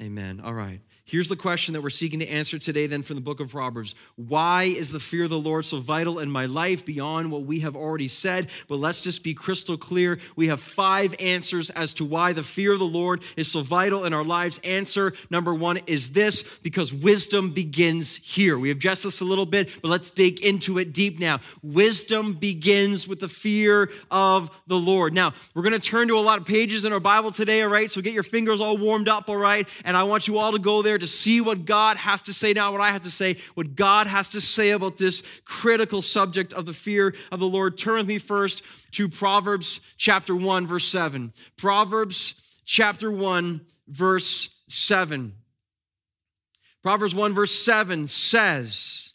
Amen. 0.00 0.42
All 0.44 0.54
right. 0.54 0.80
Here's 1.08 1.28
the 1.28 1.36
question 1.36 1.74
that 1.74 1.82
we're 1.82 1.90
seeking 1.90 2.18
to 2.18 2.28
answer 2.28 2.58
today, 2.58 2.88
then, 2.88 3.02
from 3.02 3.14
the 3.14 3.22
book 3.22 3.38
of 3.38 3.48
Proverbs. 3.48 3.94
Why 4.16 4.64
is 4.64 4.90
the 4.90 4.98
fear 4.98 5.22
of 5.22 5.30
the 5.30 5.38
Lord 5.38 5.64
so 5.64 5.78
vital 5.78 6.18
in 6.18 6.28
my 6.28 6.46
life 6.46 6.84
beyond 6.84 7.30
what 7.30 7.44
we 7.44 7.60
have 7.60 7.76
already 7.76 8.08
said? 8.08 8.48
But 8.66 8.80
let's 8.80 9.00
just 9.00 9.22
be 9.22 9.32
crystal 9.32 9.76
clear. 9.76 10.18
We 10.34 10.48
have 10.48 10.60
five 10.60 11.14
answers 11.20 11.70
as 11.70 11.94
to 11.94 12.04
why 12.04 12.32
the 12.32 12.42
fear 12.42 12.72
of 12.72 12.80
the 12.80 12.86
Lord 12.86 13.22
is 13.36 13.48
so 13.48 13.62
vital 13.62 14.04
in 14.04 14.14
our 14.14 14.24
lives. 14.24 14.60
Answer 14.64 15.12
number 15.30 15.54
one 15.54 15.78
is 15.86 16.10
this 16.10 16.42
because 16.42 16.92
wisdom 16.92 17.50
begins 17.50 18.16
here. 18.16 18.58
We 18.58 18.70
have 18.70 18.80
just 18.80 19.04
this 19.04 19.20
a 19.20 19.24
little 19.24 19.46
bit, 19.46 19.80
but 19.80 19.88
let's 19.88 20.10
dig 20.10 20.40
into 20.40 20.78
it 20.78 20.92
deep 20.92 21.20
now. 21.20 21.38
Wisdom 21.62 22.32
begins 22.32 23.06
with 23.06 23.20
the 23.20 23.28
fear 23.28 23.92
of 24.10 24.50
the 24.66 24.76
Lord. 24.76 25.14
Now, 25.14 25.34
we're 25.54 25.62
going 25.62 25.72
to 25.72 25.78
turn 25.78 26.08
to 26.08 26.18
a 26.18 26.20
lot 26.20 26.40
of 26.40 26.46
pages 26.46 26.84
in 26.84 26.92
our 26.92 26.98
Bible 26.98 27.30
today, 27.30 27.62
all 27.62 27.68
right? 27.68 27.88
So 27.88 28.00
get 28.00 28.12
your 28.12 28.24
fingers 28.24 28.60
all 28.60 28.76
warmed 28.76 29.08
up, 29.08 29.28
all 29.28 29.36
right? 29.36 29.68
And 29.86 29.96
I 29.96 30.02
want 30.02 30.26
you 30.26 30.38
all 30.38 30.50
to 30.50 30.58
go 30.58 30.82
there 30.82 30.98
to 30.98 31.06
see 31.06 31.40
what 31.40 31.64
God 31.64 31.96
has 31.96 32.20
to 32.22 32.32
say, 32.32 32.52
not 32.52 32.72
what 32.72 32.80
I 32.80 32.90
have 32.90 33.04
to 33.04 33.10
say, 33.10 33.36
what 33.54 33.76
God 33.76 34.08
has 34.08 34.30
to 34.30 34.40
say 34.40 34.70
about 34.70 34.96
this 34.96 35.22
critical 35.44 36.02
subject 36.02 36.52
of 36.52 36.66
the 36.66 36.72
fear 36.72 37.14
of 37.30 37.38
the 37.38 37.46
Lord. 37.46 37.78
Turn 37.78 37.98
with 37.98 38.08
me 38.08 38.18
first 38.18 38.64
to 38.90 39.08
Proverbs 39.08 39.80
chapter 39.96 40.34
1, 40.34 40.66
verse 40.66 40.88
7. 40.88 41.32
Proverbs 41.56 42.34
chapter 42.64 43.12
1, 43.12 43.60
verse 43.86 44.56
7. 44.68 45.32
Proverbs 46.82 47.14
1, 47.14 47.32
verse 47.32 47.52
7 47.52 48.08
says, 48.08 49.12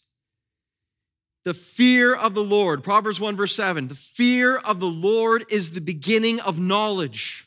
The 1.44 1.52
fear 1.52 2.14
of 2.14 2.32
the 2.32 2.42
Lord, 2.42 2.82
Proverbs 2.82 3.20
1, 3.20 3.36
verse 3.36 3.54
7, 3.54 3.88
the 3.88 3.94
fear 3.94 4.56
of 4.56 4.80
the 4.80 4.86
Lord 4.86 5.44
is 5.50 5.72
the 5.72 5.82
beginning 5.82 6.40
of 6.40 6.58
knowledge. 6.58 7.46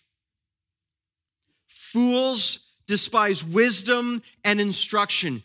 Fools 1.68 2.60
despise 2.88 3.44
wisdom 3.44 4.22
and 4.44 4.62
instruction. 4.62 5.44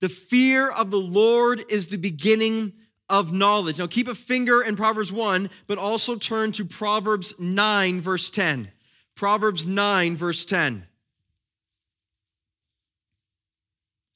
The 0.00 0.08
fear 0.08 0.70
of 0.70 0.90
the 0.90 1.00
Lord 1.00 1.64
is 1.68 1.88
the 1.88 1.98
beginning 1.98 2.72
of 3.08 3.32
knowledge. 3.32 3.78
Now 3.78 3.86
keep 3.86 4.08
a 4.08 4.14
finger 4.14 4.62
in 4.62 4.76
Proverbs 4.76 5.12
1, 5.12 5.50
but 5.66 5.78
also 5.78 6.16
turn 6.16 6.52
to 6.52 6.64
Proverbs 6.64 7.34
9, 7.38 8.00
verse 8.00 8.30
10. 8.30 8.70
Proverbs 9.14 9.66
9, 9.66 10.16
verse 10.16 10.44
10. 10.46 10.86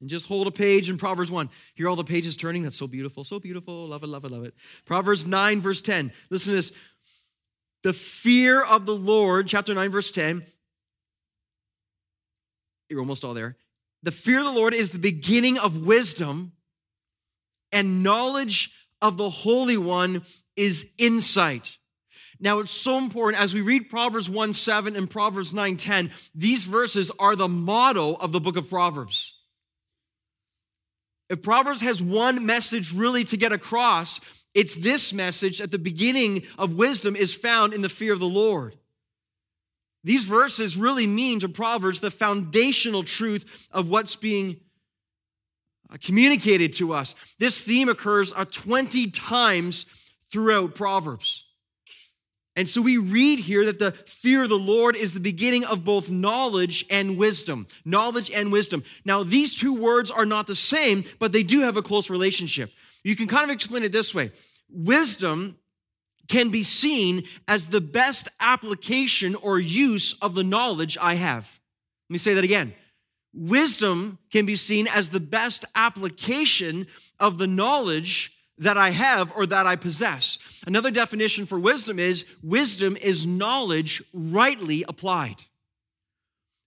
And 0.00 0.11
just 0.11 0.26
hold 0.26 0.47
a 0.47 0.50
page 0.50 0.90
in 0.90 0.97
Proverbs 0.97 1.31
1. 1.31 1.50
Hear 1.75 1.88
all 1.88 1.97
the 1.97 2.04
pages 2.04 2.37
turning? 2.37 2.62
That's 2.62 2.78
so 2.78 2.87
beautiful, 2.87 3.25
so 3.25 3.40
beautiful. 3.40 3.88
Love 3.88 4.02
it, 4.02 4.09
love 4.09 4.25
it, 4.25 4.31
love 4.31 4.45
it. 4.45 4.54
Proverbs 4.85 5.26
9, 5.26 5.61
verse 5.61 5.83
10. 5.83 6.12
Listen 6.31 6.52
to 6.52 6.57
this. 6.57 6.73
The 7.83 7.93
fear 7.93 8.62
of 8.62 8.87
the 8.87 8.95
Lord, 8.95 9.49
chapter 9.49 9.75
9, 9.75 9.90
verse 9.90 10.11
10, 10.11 10.45
you're 12.88 13.00
almost 13.00 13.24
all 13.24 13.34
there. 13.34 13.56
The 14.02 14.12
fear 14.12 14.38
of 14.38 14.44
the 14.44 14.52
Lord 14.52 14.74
is 14.74 14.90
the 14.90 14.98
beginning 14.98 15.58
of 15.58 15.86
wisdom, 15.86 16.52
and 17.72 18.02
knowledge 18.02 18.70
of 19.00 19.16
the 19.16 19.30
Holy 19.30 19.76
One 19.76 20.22
is 20.56 20.86
insight. 20.98 21.78
Now, 22.40 22.58
it's 22.58 22.72
so 22.72 22.98
important 22.98 23.42
as 23.42 23.54
we 23.54 23.60
read 23.60 23.88
Proverbs 23.88 24.28
1 24.28 24.52
7 24.52 24.96
and 24.96 25.08
Proverbs 25.08 25.52
9 25.52 25.76
10, 25.76 26.10
these 26.34 26.64
verses 26.64 27.10
are 27.18 27.36
the 27.36 27.48
motto 27.48 28.14
of 28.14 28.32
the 28.32 28.40
book 28.40 28.56
of 28.56 28.68
Proverbs. 28.68 29.34
If 31.30 31.42
Proverbs 31.42 31.80
has 31.80 32.02
one 32.02 32.44
message 32.44 32.92
really 32.92 33.24
to 33.24 33.36
get 33.36 33.52
across, 33.52 34.20
it's 34.52 34.74
this 34.74 35.12
message 35.12 35.60
at 35.60 35.70
the 35.70 35.78
beginning 35.78 36.42
of 36.58 36.74
wisdom 36.74 37.16
is 37.16 37.34
found 37.34 37.72
in 37.72 37.82
the 37.82 37.88
fear 37.88 38.12
of 38.12 38.20
the 38.20 38.26
Lord. 38.26 38.76
These 40.04 40.25
verses 40.25 40.76
really 40.76 41.06
mean 41.06 41.40
to 41.40 41.49
Proverbs 41.49 42.00
the 42.00 42.11
foundational 42.11 43.02
truth 43.02 43.68
of 43.73 43.88
what's 43.88 44.14
being 44.16 44.61
uh, 45.90 45.96
communicated 46.02 46.75
to 46.75 46.92
us. 46.92 47.14
This 47.38 47.61
theme 47.61 47.88
occurs 47.88 48.32
uh, 48.34 48.44
20 48.44 49.11
times 49.11 49.87
throughout 50.30 50.75
Proverbs. 50.75 51.44
And 52.56 52.68
so 52.68 52.80
we 52.80 52.99
read 52.99 53.40
here 53.40 53.64
that 53.64 53.80
the 53.80 53.92
fear 53.92 54.44
of 54.44 54.49
the 54.49 54.58
Lord 54.58 54.94
is 54.94 55.12
the 55.12 55.20
beginning 55.20 55.64
of 55.64 55.84
both 55.84 56.08
knowledge 56.08 56.84
and 56.88 57.16
wisdom. 57.16 57.66
Knowledge 57.84 58.30
and 58.30 58.52
wisdom. 58.52 58.84
Now, 59.04 59.25
these 59.25 59.56
two 59.56 59.75
words 59.75 60.11
are 60.11 60.26
not 60.26 60.46
the 60.46 60.54
same, 60.54 61.04
but 61.18 61.32
they 61.32 61.42
do 61.42 61.62
have 61.62 61.76
a 61.76 61.82
close 61.82 62.11
relationship. 62.11 62.71
You 63.02 63.17
can 63.17 63.26
kind 63.26 63.45
of 63.45 63.50
explain 63.50 63.82
it 63.82 63.90
this 63.93 64.14
way 64.14 64.30
Wisdom 64.71 65.56
can 66.28 66.50
be 66.50 66.63
seen 66.63 67.25
as 67.47 67.67
the 67.67 67.80
best 67.80 68.28
application 68.41 69.34
or 69.34 69.58
use 69.58 70.15
of 70.23 70.34
the 70.34 70.45
knowledge 70.45 70.97
I 71.00 71.15
have. 71.15 71.60
Let 72.08 72.15
me 72.15 72.19
say 72.19 72.34
that 72.34 72.45
again. 72.45 72.75
Wisdom 73.32 74.19
can 74.30 74.47
be 74.47 74.56
seen 74.56 74.87
as 74.87 75.10
the 75.10 75.21
best 75.21 75.65
application 75.75 76.87
of 77.19 77.39
the 77.39 77.49
knowledge 77.49 78.32
that 78.58 78.78
I 78.78 78.91
have 78.91 79.32
or 79.34 79.47
that 79.47 79.67
I 79.67 79.76
possess. 79.76 80.39
Another 80.67 80.91
definition 80.91 81.45
for 81.45 81.58
wisdom 81.58 81.99
is 81.99 82.25
wisdom 82.43 82.97
is 82.97 83.26
knowledge 83.26 84.02
rightly 84.13 84.84
applied. 84.87 85.37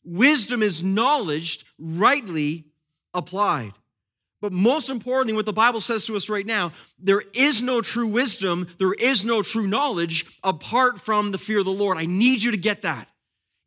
Wisdom 0.03 0.61
is 0.61 0.83
knowledge 0.83 1.65
rightly 1.79 2.65
applied. 3.13 3.73
But 4.39 4.53
most 4.53 4.89
importantly, 4.89 5.33
what 5.33 5.47
the 5.47 5.53
Bible 5.53 5.81
says 5.81 6.05
to 6.05 6.15
us 6.15 6.29
right 6.29 6.45
now, 6.45 6.71
there 6.99 7.23
is 7.33 7.63
no 7.63 7.81
true 7.81 8.07
wisdom, 8.07 8.67
there 8.77 8.93
is 8.93 9.25
no 9.25 9.41
true 9.41 9.65
knowledge 9.65 10.39
apart 10.43 11.01
from 11.01 11.31
the 11.31 11.39
fear 11.39 11.59
of 11.59 11.65
the 11.65 11.71
Lord. 11.71 11.97
I 11.97 12.05
need 12.05 12.43
you 12.43 12.51
to 12.51 12.57
get 12.57 12.83
that. 12.83 13.09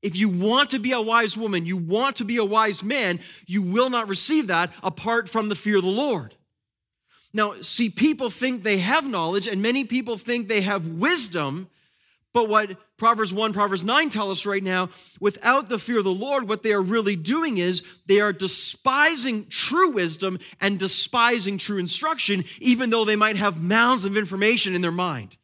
If 0.02 0.16
you 0.16 0.28
want 0.28 0.70
to 0.70 0.78
be 0.78 0.92
a 0.92 1.00
wise 1.00 1.36
woman, 1.36 1.66
you 1.66 1.76
want 1.76 2.16
to 2.16 2.24
be 2.24 2.36
a 2.36 2.44
wise 2.44 2.82
man, 2.82 3.20
you 3.46 3.62
will 3.62 3.90
not 3.90 4.08
receive 4.08 4.46
that 4.46 4.72
apart 4.82 5.28
from 5.28 5.48
the 5.48 5.56
fear 5.56 5.76
of 5.76 5.82
the 5.82 5.90
Lord. 5.90 6.34
Now, 7.32 7.60
see, 7.60 7.90
people 7.90 8.30
think 8.30 8.62
they 8.62 8.78
have 8.78 9.06
knowledge, 9.06 9.46
and 9.46 9.60
many 9.60 9.84
people 9.84 10.16
think 10.16 10.48
they 10.48 10.62
have 10.62 10.86
wisdom, 10.86 11.68
but 12.32 12.48
what 12.48 12.76
Proverbs 12.96 13.32
1, 13.32 13.52
Proverbs 13.52 13.84
9 13.84 14.10
tell 14.10 14.30
us 14.30 14.46
right 14.46 14.62
now, 14.62 14.90
without 15.20 15.68
the 15.68 15.78
fear 15.78 15.98
of 15.98 16.04
the 16.04 16.12
Lord, 16.12 16.48
what 16.48 16.62
they 16.62 16.72
are 16.72 16.82
really 16.82 17.16
doing 17.16 17.58
is 17.58 17.82
they 18.06 18.20
are 18.20 18.32
despising 18.32 19.46
true 19.48 19.90
wisdom 19.90 20.38
and 20.60 20.78
despising 20.78 21.58
true 21.58 21.78
instruction, 21.78 22.44
even 22.60 22.90
though 22.90 23.04
they 23.04 23.16
might 23.16 23.36
have 23.36 23.60
mounds 23.60 24.04
of 24.04 24.16
information 24.16 24.74
in 24.74 24.82
their 24.82 24.92
mind. 24.92 25.36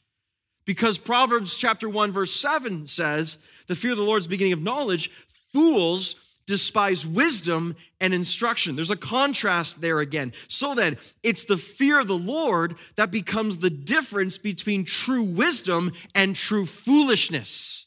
Because 0.65 0.99
Proverbs 0.99 1.57
chapter 1.57 1.89
1, 1.89 2.13
verse 2.13 2.33
7 2.33 2.87
says, 2.87 3.39
the 3.67 3.75
fear 3.75 3.93
of 3.93 3.99
the 3.99 4.05
Lord 4.05 4.21
is 4.21 4.27
the 4.27 4.31
beginning 4.31 4.53
of 4.53 4.63
knowledge. 4.63 5.11
Fools 5.53 6.15
despise 6.47 7.05
wisdom 7.05 7.77
and 8.01 8.15
instruction. 8.15 8.77
There's 8.77 8.91
a 8.91 8.97
contrast 8.97 9.81
there 9.81 9.99
again. 10.01 10.33
So 10.49 10.75
that 10.77 10.99
it's 11.23 11.45
the 11.45 11.57
fear 11.57 12.01
of 12.01 12.07
the 12.07 12.17
Lord 12.17 12.77
that 12.95 13.11
becomes 13.11 13.59
the 13.59 13.71
difference 13.71 14.39
between 14.39 14.85
true 14.85 15.25
wisdom 15.25 15.93
and 16.15 16.37
true 16.37 16.67
foolishness. 16.67 17.87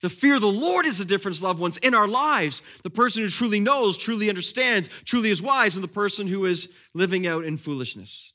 The 0.00 0.10
fear 0.10 0.34
of 0.34 0.40
the 0.40 0.48
Lord 0.48 0.84
is 0.84 0.98
the 0.98 1.04
difference, 1.04 1.40
loved 1.40 1.60
ones, 1.60 1.76
in 1.78 1.94
our 1.94 2.08
lives. 2.08 2.60
The 2.82 2.90
person 2.90 3.22
who 3.22 3.28
truly 3.28 3.60
knows, 3.60 3.96
truly 3.96 4.28
understands, 4.28 4.90
truly 5.04 5.30
is 5.30 5.40
wise, 5.40 5.76
and 5.76 5.84
the 5.84 5.88
person 5.88 6.26
who 6.26 6.44
is 6.44 6.68
living 6.92 7.24
out 7.26 7.44
in 7.44 7.56
foolishness. 7.56 8.32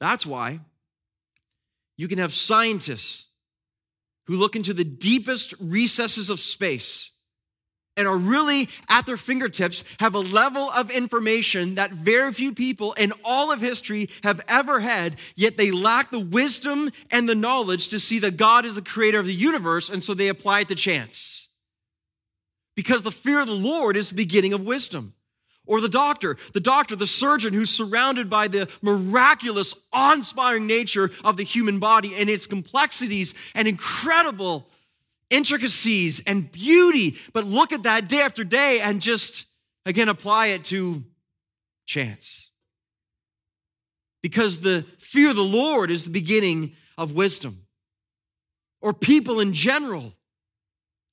That's 0.00 0.24
why 0.24 0.60
you 1.98 2.08
can 2.08 2.18
have 2.18 2.32
scientists 2.32 3.26
who 4.26 4.36
look 4.36 4.56
into 4.56 4.72
the 4.72 4.84
deepest 4.84 5.52
recesses 5.60 6.30
of 6.30 6.40
space 6.40 7.10
and 7.96 8.06
are 8.06 8.16
really 8.16 8.68
at 8.88 9.06
their 9.06 9.16
fingertips 9.16 9.84
have 9.98 10.14
a 10.14 10.20
level 10.20 10.70
of 10.70 10.90
information 10.90 11.74
that 11.74 11.92
very 11.92 12.32
few 12.32 12.54
people 12.54 12.92
in 12.94 13.12
all 13.24 13.52
of 13.52 13.60
history 13.60 14.08
have 14.22 14.40
ever 14.48 14.80
had, 14.80 15.16
yet 15.34 15.56
they 15.56 15.70
lack 15.70 16.10
the 16.10 16.20
wisdom 16.20 16.90
and 17.10 17.28
the 17.28 17.34
knowledge 17.34 17.88
to 17.88 17.98
see 17.98 18.18
that 18.20 18.36
God 18.36 18.64
is 18.64 18.74
the 18.74 18.82
creator 18.82 19.18
of 19.18 19.26
the 19.26 19.34
universe, 19.34 19.90
and 19.90 20.02
so 20.02 20.14
they 20.14 20.28
apply 20.28 20.60
it 20.60 20.68
to 20.68 20.74
chance. 20.74 21.48
Because 22.76 23.02
the 23.02 23.10
fear 23.10 23.40
of 23.40 23.46
the 23.46 23.52
Lord 23.52 23.96
is 23.96 24.08
the 24.08 24.14
beginning 24.14 24.52
of 24.52 24.62
wisdom. 24.62 25.14
Or 25.66 25.80
the 25.80 25.88
doctor, 25.88 26.36
the 26.52 26.60
doctor, 26.60 26.96
the 26.96 27.06
surgeon 27.06 27.52
who's 27.52 27.70
surrounded 27.70 28.28
by 28.28 28.48
the 28.48 28.68
miraculous, 28.82 29.74
awe 29.92 30.14
inspiring 30.14 30.66
nature 30.66 31.10
of 31.22 31.36
the 31.36 31.44
human 31.44 31.78
body 31.78 32.14
and 32.16 32.28
its 32.28 32.46
complexities 32.46 33.34
and 33.54 33.68
incredible 33.68 34.66
intricacies 35.30 36.22
and 36.26 36.50
beauty, 36.50 37.16
but 37.32 37.46
look 37.46 37.72
at 37.72 37.84
that 37.84 38.08
day 38.08 38.20
after 38.20 38.44
day 38.44 38.80
and 38.80 39.00
just, 39.00 39.46
again, 39.86 40.08
apply 40.08 40.46
it 40.48 40.64
to 40.66 41.04
chance. 41.86 42.50
Because 44.22 44.60
the 44.60 44.84
fear 44.98 45.30
of 45.30 45.36
the 45.36 45.42
Lord 45.42 45.90
is 45.90 46.04
the 46.04 46.10
beginning 46.10 46.74
of 46.98 47.12
wisdom. 47.12 47.66
Or 48.82 48.92
people 48.92 49.40
in 49.40 49.54
general 49.54 50.14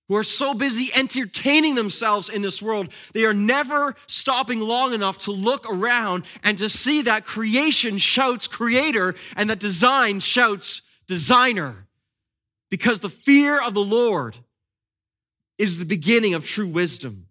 who 0.07 0.15
are 0.15 0.23
so 0.23 0.53
busy 0.53 0.89
entertaining 0.95 1.75
themselves 1.75 2.29
in 2.29 2.41
this 2.41 2.61
world, 2.61 2.89
they 3.13 3.25
are 3.25 3.33
never 3.33 3.95
stopping 4.07 4.59
long 4.59 4.93
enough 4.93 5.17
to 5.19 5.31
look 5.31 5.69
around 5.69 6.25
and 6.43 6.57
to 6.57 6.69
see 6.69 7.01
that 7.03 7.25
creation 7.25 7.97
shouts 7.97 8.47
creator 8.47 9.15
and 9.35 9.49
that 9.49 9.59
design 9.59 10.19
shouts 10.19 10.81
designer 11.07 11.86
because 12.69 12.99
the 12.99 13.09
fear 13.09 13.61
of 13.61 13.73
the 13.73 13.83
Lord 13.83 14.35
is 15.57 15.77
the 15.77 15.85
beginning 15.85 16.33
of 16.33 16.45
true 16.45 16.67
wisdom. 16.67 17.27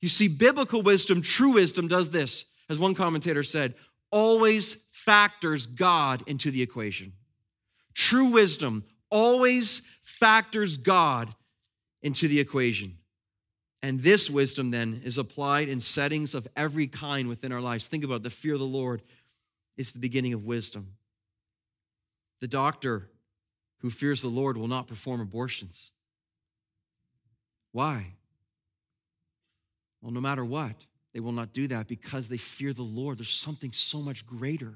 You 0.00 0.08
see, 0.08 0.28
biblical 0.28 0.82
wisdom, 0.82 1.22
true 1.22 1.54
wisdom, 1.54 1.88
does 1.88 2.10
this, 2.10 2.46
as 2.68 2.78
one 2.78 2.94
commentator 2.94 3.42
said, 3.42 3.74
always 4.10 4.76
factors 4.90 5.66
God 5.66 6.22
into 6.26 6.50
the 6.50 6.62
equation. 6.62 7.12
True 7.94 8.26
wisdom 8.26 8.84
always 9.10 9.80
factors 10.02 10.76
God 10.76 11.34
into 12.02 12.28
the 12.28 12.40
equation. 12.40 12.96
And 13.82 14.00
this 14.00 14.28
wisdom 14.28 14.70
then 14.70 15.00
is 15.04 15.18
applied 15.18 15.68
in 15.68 15.80
settings 15.80 16.34
of 16.34 16.46
every 16.54 16.86
kind 16.86 17.28
within 17.28 17.52
our 17.52 17.60
lives. 17.60 17.88
Think 17.88 18.04
about 18.04 18.16
it. 18.16 18.22
the 18.24 18.30
fear 18.30 18.54
of 18.54 18.60
the 18.60 18.66
Lord 18.66 19.02
is 19.76 19.92
the 19.92 19.98
beginning 19.98 20.34
of 20.34 20.44
wisdom. 20.44 20.94
The 22.40 22.48
doctor 22.48 23.08
who 23.80 23.90
fears 23.90 24.22
the 24.22 24.28
Lord 24.28 24.56
will 24.56 24.68
not 24.68 24.86
perform 24.86 25.20
abortions. 25.20 25.90
Why? 27.72 28.14
Well, 30.02 30.12
no 30.12 30.20
matter 30.20 30.44
what, 30.44 30.74
they 31.12 31.20
will 31.20 31.32
not 31.32 31.52
do 31.52 31.68
that 31.68 31.88
because 31.88 32.28
they 32.28 32.36
fear 32.36 32.72
the 32.72 32.82
Lord. 32.82 33.18
There's 33.18 33.30
something 33.30 33.72
so 33.72 34.00
much 34.00 34.26
greater 34.26 34.74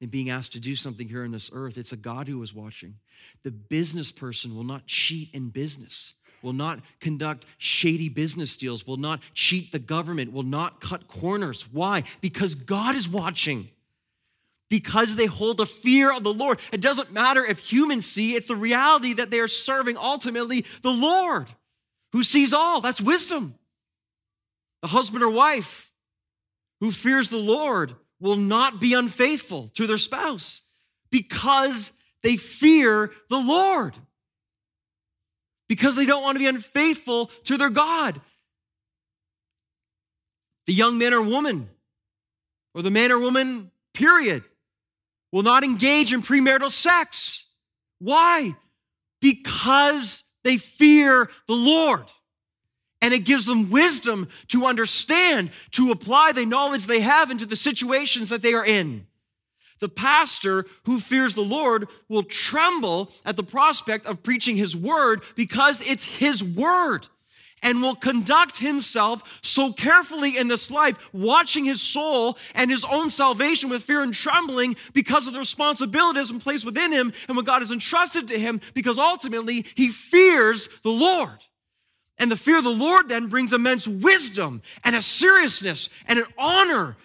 than 0.00 0.08
being 0.08 0.30
asked 0.30 0.52
to 0.52 0.60
do 0.60 0.74
something 0.74 1.08
here 1.08 1.24
on 1.24 1.30
this 1.30 1.50
earth. 1.52 1.78
It's 1.78 1.92
a 1.92 1.96
God 1.96 2.28
who 2.28 2.42
is 2.42 2.54
watching. 2.54 2.96
The 3.42 3.50
business 3.50 4.10
person 4.12 4.56
will 4.56 4.64
not 4.64 4.86
cheat 4.86 5.30
in 5.32 5.50
business 5.50 6.14
will 6.42 6.52
not 6.52 6.80
conduct 7.00 7.46
shady 7.58 8.08
business 8.08 8.56
deals, 8.56 8.86
will 8.86 8.96
not 8.96 9.20
cheat 9.32 9.72
the 9.72 9.78
government, 9.78 10.32
will 10.32 10.42
not 10.42 10.80
cut 10.80 11.08
corners. 11.08 11.66
Why? 11.72 12.02
Because 12.20 12.54
God 12.54 12.94
is 12.94 13.08
watching. 13.08 13.70
Because 14.72 15.16
they 15.16 15.26
hold 15.26 15.60
a 15.60 15.66
fear 15.66 16.10
of 16.10 16.24
the 16.24 16.32
Lord. 16.32 16.58
It 16.72 16.80
doesn't 16.80 17.12
matter 17.12 17.44
if 17.44 17.58
humans 17.58 18.06
see, 18.06 18.36
it's 18.36 18.48
the 18.48 18.56
reality 18.56 19.12
that 19.12 19.30
they 19.30 19.38
are 19.40 19.46
serving 19.46 19.98
ultimately 19.98 20.64
the 20.80 20.90
Lord 20.90 21.48
who 22.12 22.22
sees 22.22 22.54
all. 22.54 22.80
That's 22.80 22.98
wisdom. 22.98 23.54
The 24.80 24.88
husband 24.88 25.22
or 25.22 25.28
wife 25.28 25.92
who 26.80 26.90
fears 26.90 27.28
the 27.28 27.36
Lord 27.36 27.94
will 28.18 28.36
not 28.36 28.80
be 28.80 28.94
unfaithful 28.94 29.68
to 29.74 29.86
their 29.86 29.98
spouse 29.98 30.62
because 31.10 31.92
they 32.22 32.38
fear 32.38 33.10
the 33.28 33.36
Lord 33.36 33.94
because 35.68 35.96
they 35.96 36.06
don't 36.06 36.22
want 36.22 36.36
to 36.36 36.40
be 36.40 36.46
unfaithful 36.46 37.26
to 37.44 37.58
their 37.58 37.68
God. 37.68 38.22
The 40.64 40.72
young 40.72 40.96
man 40.96 41.12
or 41.12 41.20
woman, 41.20 41.68
or 42.74 42.80
the 42.80 42.90
man 42.90 43.12
or 43.12 43.18
woman, 43.18 43.70
period, 43.92 44.44
will 45.32 45.42
not 45.42 45.64
engage 45.64 46.12
in 46.12 46.22
premarital 46.22 46.70
sex. 46.70 47.46
Why? 47.98 48.54
Because 49.20 50.22
they 50.44 50.58
fear 50.58 51.30
the 51.48 51.54
Lord. 51.54 52.04
And 53.00 53.12
it 53.12 53.24
gives 53.24 53.46
them 53.46 53.70
wisdom 53.70 54.28
to 54.48 54.66
understand, 54.66 55.50
to 55.72 55.90
apply 55.90 56.32
the 56.32 56.46
knowledge 56.46 56.86
they 56.86 57.00
have 57.00 57.30
into 57.30 57.46
the 57.46 57.56
situations 57.56 58.28
that 58.28 58.42
they 58.42 58.54
are 58.54 58.64
in. 58.64 59.06
The 59.80 59.88
pastor 59.88 60.66
who 60.84 61.00
fears 61.00 61.34
the 61.34 61.40
Lord 61.40 61.88
will 62.08 62.22
tremble 62.22 63.10
at 63.24 63.34
the 63.34 63.42
prospect 63.42 64.06
of 64.06 64.22
preaching 64.22 64.56
his 64.56 64.76
word 64.76 65.22
because 65.34 65.80
it's 65.80 66.04
his 66.04 66.44
word 66.44 67.08
and 67.62 67.80
will 67.80 67.94
conduct 67.94 68.58
himself 68.58 69.22
so 69.42 69.72
carefully 69.72 70.36
in 70.36 70.48
this 70.48 70.70
life, 70.70 70.96
watching 71.12 71.64
his 71.64 71.80
soul 71.80 72.36
and 72.54 72.70
his 72.70 72.84
own 72.84 73.08
salvation 73.08 73.70
with 73.70 73.84
fear 73.84 74.02
and 74.02 74.12
trembling 74.12 74.76
because 74.92 75.26
of 75.26 75.32
the 75.32 75.38
responsibilities 75.38 76.30
and 76.30 76.40
placed 76.40 76.64
within 76.64 76.92
him 76.92 77.12
and 77.28 77.36
what 77.36 77.46
God 77.46 77.60
has 77.60 77.72
entrusted 77.72 78.28
to 78.28 78.38
him, 78.38 78.60
because 78.74 78.98
ultimately 78.98 79.64
he 79.74 79.88
fears 79.88 80.68
the 80.82 80.90
Lord. 80.90 81.38
And 82.18 82.30
the 82.30 82.36
fear 82.36 82.58
of 82.58 82.64
the 82.64 82.70
Lord 82.70 83.08
then 83.08 83.28
brings 83.28 83.52
immense 83.52 83.88
wisdom 83.88 84.62
and 84.84 84.94
a 84.94 85.02
seriousness 85.02 85.88
and 86.06 86.18
an 86.18 86.26
honor 86.36 86.96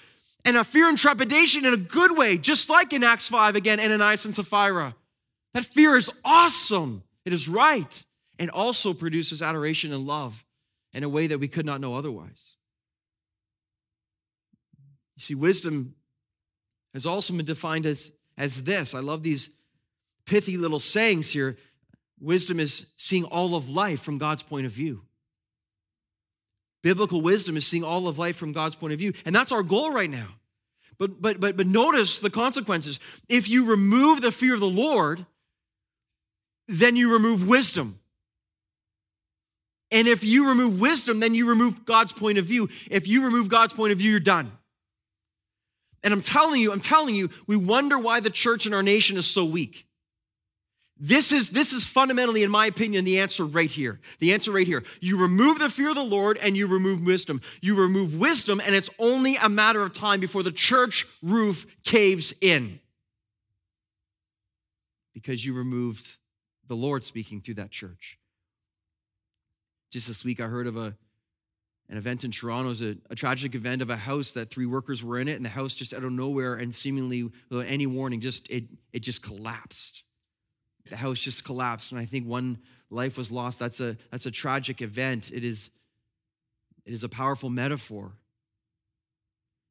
and 0.43 0.58
a 0.58 0.63
fear 0.63 0.88
and 0.88 0.98
trepidation 0.98 1.65
in 1.65 1.74
a 1.74 1.78
good 1.78 2.17
way, 2.17 2.38
just 2.38 2.70
like 2.70 2.93
in 2.93 3.04
Acts 3.04 3.28
5 3.28 3.56
again, 3.56 3.80
Ananias 3.80 4.26
and 4.26 4.36
Sapphira. 4.36 4.96
That 5.54 5.65
fear 5.65 5.98
is 5.98 6.10
awesome. 6.24 7.04
It 7.26 7.34
is 7.34 7.48
right. 7.48 8.04
And 8.39 8.52
also 8.52 8.93
produces 8.93 9.41
adoration 9.41 9.91
and 9.91 10.06
love 10.06 10.46
in 10.93 11.04
a 11.04 11.10
way 11.10 11.28
that 11.28 11.39
we 11.39 11.47
could 11.47 11.65
not 11.65 11.82
know 11.82 11.95
otherwise. 11.95 12.56
You 15.15 15.21
see, 15.21 15.36
wisdom 15.36 15.95
has 16.93 17.06
also 17.06 17.34
been 17.34 17.45
defined 17.45 17.86
as, 17.86 18.12
as 18.38 18.63
this. 18.63 18.93
I 18.93 19.00
love 19.00 19.23
these 19.23 19.50
pithy 20.26 20.58
little 20.58 20.80
sayings 20.80 21.30
here. 21.30 21.58
Wisdom 22.19 22.60
is 22.60 22.86
seeing 22.95 23.23
all 23.26 23.56
of 23.56 23.69
life 23.69 24.02
from 24.02 24.17
God's 24.17 24.43
point 24.43 24.65
of 24.65 24.71
view. 24.71 25.04
Biblical 26.84 27.21
wisdom 27.21 27.58
is 27.58 27.65
seeing 27.65 27.84
all 27.84 28.08
of 28.08 28.17
life 28.17 28.36
from 28.36 28.52
God's 28.52 28.76
point 28.76 28.93
of 28.93 29.00
view. 29.00 29.13
And 29.26 29.36
that's 29.36 29.52
our 29.52 29.63
goal 29.63 29.91
right 29.91 30.10
now. 30.10 30.28
But, 31.00 31.21
but, 31.21 31.39
but, 31.39 31.58
but 31.58 31.67
notice 31.67 32.19
the 32.19 32.30
consequences. 32.30 33.00
If 33.30 33.50
you 33.50 33.65
remove 33.65 34.21
the 34.21 34.32
fear 34.32 34.54
of 34.54 34.60
the 34.60 34.67
Lord, 34.67 35.26
then 36.67 36.95
you 36.95 37.13
remove 37.13 37.47
wisdom. 37.47 38.00
And 39.91 40.08
if 40.08 40.23
you 40.23 40.50
remove 40.50 40.80
wisdom, 40.80 41.19
then 41.19 41.34
you 41.34 41.47
remove 41.47 41.86
God's 41.86 42.12
point 42.12 42.38
of 42.38 42.45
view. 42.45 42.69
If 42.89 43.08
you 43.08 43.26
remove 43.26 43.47
God's 43.47 43.73
point 43.73 43.93
of 43.93 44.00
view, 44.00 44.12
you're 44.12 44.19
done. 44.19 44.52
And 46.04 46.13
I'm 46.13 46.21
telling 46.21 46.62
you, 46.62 46.71
I'm 46.71 46.80
telling 46.80 47.15
you, 47.15 47.30
we 47.47 47.56
wonder 47.56 47.97
why 47.97 48.19
the 48.19 48.30
church 48.30 48.65
in 48.65 48.73
our 48.73 48.84
nation 48.84 49.17
is 49.17 49.26
so 49.26 49.45
weak. 49.45 49.86
This 51.00 51.32
is, 51.32 51.52
this 51.52 51.73
is 51.73 51.86
fundamentally, 51.86 52.43
in 52.43 52.50
my 52.50 52.65
opinion, 52.65 53.06
the 53.06 53.19
answer 53.19 53.45
right 53.45 53.69
here. 53.69 54.00
The 54.19 54.34
answer 54.34 54.52
right 54.52 54.65
here. 54.65 54.84
You 55.00 55.17
remove 55.17 55.60
the 55.60 55.69
fear 55.69 55.89
of 55.89 55.95
the 55.95 56.04
Lord 56.04 56.39
and 56.39 56.58
you 56.58 56.65
remove 56.65 57.06
wisdom. 57.06 57.41
You 57.62 57.76
remove 57.76 58.15
wisdom, 58.15 58.60
and 58.65 58.73
it's 58.73 58.89
only 58.97 59.36
a 59.36 59.47
matter 59.47 59.84
of 59.84 59.93
time 59.93 60.19
before 60.19 60.43
the 60.43 60.52
church 60.52 61.06
roof 61.21 61.67
caves 61.84 62.34
in. 62.41 62.80
Because 65.13 65.45
you 65.45 65.54
removed 65.54 66.17
the 66.67 66.76
Lord 66.76 67.04
speaking 67.04 67.41
through 67.41 67.56
that 67.56 67.71
church. 67.71 68.16
Just 69.89 70.08
this 70.08 70.23
week, 70.23 70.39
I 70.39 70.47
heard 70.47 70.67
of 70.67 70.78
a, 70.78 70.95
an 71.89 71.97
event 71.97 72.23
in 72.23 72.32
Toronto. 72.32 72.67
It 72.67 72.69
was 72.69 72.82
a, 72.82 72.95
a 73.10 73.15
tragic 73.15 73.56
event 73.56 73.82
of 73.82 73.89
a 73.89 73.95
house 73.95 74.32
that 74.32 74.50
three 74.50 74.65
workers 74.65 75.04
were 75.04 75.19
in 75.19 75.28
it, 75.28 75.36
and 75.36 75.45
the 75.45 75.50
house 75.50 75.76
just 75.76 75.93
out 75.93 76.04
of 76.04 76.12
nowhere 76.12 76.56
and 76.56 76.73
seemingly 76.73 77.30
without 77.50 77.67
any 77.67 77.86
warning, 77.86 78.19
just 78.19 78.50
it, 78.50 78.65
it 78.91 79.00
just 79.00 79.23
collapsed. 79.23 80.04
The 80.89 80.95
house 80.95 81.19
just 81.19 81.43
collapsed 81.43 81.91
and 81.91 82.00
i 82.00 82.06
think 82.06 82.26
one 82.26 82.60
life 82.89 83.17
was 83.17 83.32
lost. 83.32 83.60
That's 83.60 83.80
a 83.80 83.97
that's 84.12 84.26
a 84.26 84.32
tragic 84.32 84.82
event. 84.82 85.32
It 85.32 85.43
is 85.43 85.69
it 86.86 86.93
is 86.93 87.04
a 87.04 87.10
powerful 87.10 87.50
metaphor 87.50 88.13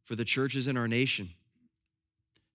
for 0.04 0.16
the 0.16 0.24
churches 0.24 0.68
in 0.68 0.76
our 0.76 0.88
nation 0.88 1.30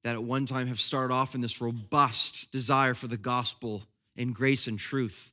that 0.04 0.16
at 0.16 0.24
one 0.24 0.46
time 0.46 0.68
have 0.68 0.80
started 0.80 1.14
off 1.14 1.36
in 1.36 1.42
this 1.42 1.62
robust 1.62 2.52
desire 2.52 2.94
for 2.94 3.08
the 3.08 3.18
gospel 3.18 3.84
and 4.16 4.34
grace 4.34 4.68
and 4.68 4.80
truth 4.80 5.32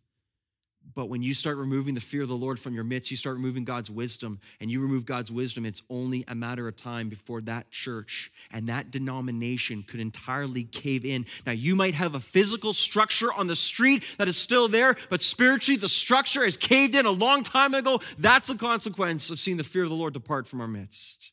but 0.95 1.07
when 1.07 1.23
you 1.23 1.35
start 1.35 1.57
removing 1.57 1.95
the 1.95 2.01
fear 2.01 2.23
of 2.23 2.29
the 2.29 2.37
Lord 2.37 2.59
from 2.59 2.75
your 2.75 2.85
midst, 2.85 3.11
you 3.11 3.17
start 3.17 3.37
removing 3.37 3.65
God's 3.65 3.91
wisdom, 3.91 4.41
and 4.61 4.71
you 4.71 4.81
remove 4.81 5.05
God's 5.05 5.31
wisdom, 5.31 5.67
it's 5.67 5.83
only 5.91 6.25
a 6.29 6.35
matter 6.35 6.67
of 6.67 6.77
time 6.77 7.09
before 7.09 7.41
that 7.43 7.71
church 7.71 8.33
and 8.51 8.69
that 8.69 8.91
denomination 8.91 9.85
could 9.87 10.01
entirely 10.01 10.65
cave 10.65 11.05
in. 11.05 11.27
Now, 11.47 11.53
you 11.53 11.77
might 11.77 11.95
have 11.95 12.15
a 12.15 12.21
physical 12.21 12.73
structure 12.73 13.33
on 13.33 13.47
the 13.47 13.57
street 13.57 14.05
that 14.19 14.29
is 14.29 14.37
still 14.37 14.69
there, 14.69 14.97
but 15.11 15.21
spiritually, 15.21 15.79
the 15.79 15.89
structure 15.89 16.45
has 16.45 16.57
caved 16.57 16.95
in 16.95 17.07
a 17.07 17.11
long 17.11 17.43
time 17.43 17.75
ago. 17.75 18.01
That's 18.19 18.49
the 18.49 18.57
consequence 18.57 19.31
of 19.31 19.39
seeing 19.39 19.57
the 19.57 19.65
fear 19.65 19.85
of 19.85 19.91
the 19.91 19.97
Lord 19.97 20.15
depart 20.15 20.47
from 20.47 20.61
our 20.61 20.69
midst. 20.69 21.33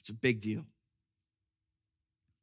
It's 0.00 0.08
a 0.08 0.14
big 0.14 0.40
deal. 0.40 0.64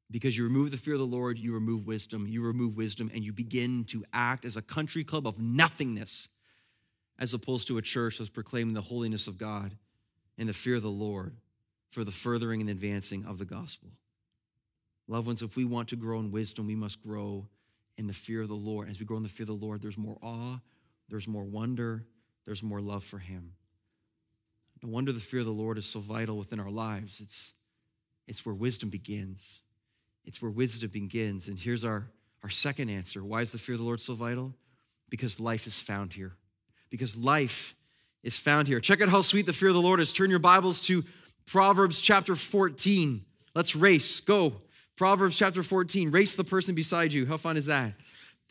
Because 0.09 0.37
you 0.37 0.45
remove 0.45 0.71
the 0.71 0.77
fear 0.77 0.93
of 0.93 0.99
the 0.99 1.05
Lord, 1.05 1.37
you 1.37 1.53
remove 1.53 1.85
wisdom, 1.85 2.27
you 2.27 2.41
remove 2.41 2.77
wisdom, 2.77 3.11
and 3.13 3.23
you 3.23 3.33
begin 3.33 3.83
to 3.85 4.05
act 4.13 4.45
as 4.45 4.55
a 4.55 4.61
country 4.61 5.03
club 5.03 5.27
of 5.27 5.39
nothingness, 5.39 6.29
as 7.19 7.33
opposed 7.33 7.67
to 7.67 7.77
a 7.77 7.81
church 7.81 8.19
that's 8.19 8.29
proclaiming 8.29 8.73
the 8.73 8.81
holiness 8.81 9.27
of 9.27 9.37
God 9.37 9.75
and 10.37 10.47
the 10.47 10.53
fear 10.53 10.75
of 10.75 10.83
the 10.83 10.89
Lord 10.89 11.35
for 11.89 12.03
the 12.03 12.11
furthering 12.11 12.61
and 12.61 12.69
advancing 12.69 13.25
of 13.25 13.37
the 13.37 13.45
gospel. 13.45 13.89
Loved 15.07 15.27
ones, 15.27 15.41
if 15.41 15.55
we 15.55 15.65
want 15.65 15.89
to 15.89 15.95
grow 15.95 16.19
in 16.19 16.31
wisdom, 16.31 16.67
we 16.67 16.75
must 16.75 17.01
grow 17.01 17.47
in 17.97 18.07
the 18.07 18.13
fear 18.13 18.41
of 18.41 18.49
the 18.49 18.55
Lord. 18.55 18.89
As 18.89 18.99
we 18.99 19.05
grow 19.05 19.17
in 19.17 19.23
the 19.23 19.29
fear 19.29 19.45
of 19.45 19.59
the 19.59 19.65
Lord, 19.65 19.81
there's 19.81 19.97
more 19.97 20.17
awe, 20.21 20.59
there's 21.09 21.27
more 21.27 21.43
wonder, 21.43 22.05
there's 22.45 22.63
more 22.63 22.81
love 22.81 23.03
for 23.03 23.17
Him. 23.17 23.53
No 24.83 24.89
wonder 24.89 25.11
the 25.11 25.19
fear 25.19 25.39
of 25.39 25.45
the 25.45 25.51
Lord 25.51 25.77
is 25.77 25.85
so 25.85 25.99
vital 25.99 26.37
within 26.37 26.59
our 26.59 26.69
lives. 26.69 27.19
It's, 27.19 27.53
it's 28.27 28.45
where 28.45 28.53
wisdom 28.53 28.89
begins. 28.89 29.59
It's 30.27 30.41
where 30.41 30.51
wisdom 30.51 30.91
begins. 30.91 31.47
And 31.47 31.57
here's 31.57 31.85
our, 31.85 32.11
our 32.43 32.49
second 32.49 32.89
answer. 32.89 33.23
Why 33.23 33.41
is 33.41 33.51
the 33.51 33.57
fear 33.57 33.73
of 33.75 33.79
the 33.79 33.85
Lord 33.85 34.01
so 34.01 34.13
vital? 34.13 34.53
Because 35.09 35.39
life 35.39 35.65
is 35.65 35.81
found 35.81 36.13
here. 36.13 36.33
Because 36.89 37.15
life 37.15 37.75
is 38.23 38.37
found 38.37 38.67
here. 38.67 38.81
Check 38.81 39.01
out 39.01 39.07
how 39.07 39.21
sweet 39.21 39.45
the 39.45 39.53
fear 39.53 39.69
of 39.69 39.73
the 39.73 39.81
Lord 39.81 40.01
is. 40.01 40.11
Turn 40.11 40.29
your 40.29 40.39
Bibles 40.39 40.81
to 40.81 41.05
Proverbs 41.45 42.01
chapter 42.01 42.35
14. 42.35 43.23
Let's 43.55 43.73
race. 43.73 44.19
Go. 44.19 44.61
Proverbs 44.97 45.37
chapter 45.37 45.63
14. 45.63 46.11
Race 46.11 46.35
the 46.35 46.43
person 46.43 46.75
beside 46.75 47.13
you. 47.13 47.25
How 47.25 47.37
fun 47.37 47.55
is 47.55 47.67
that? 47.67 47.93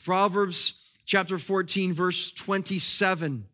Proverbs 0.03 0.75
chapter 1.05 1.39
14, 1.39 1.93
verse 1.93 2.31
27. 2.31 3.47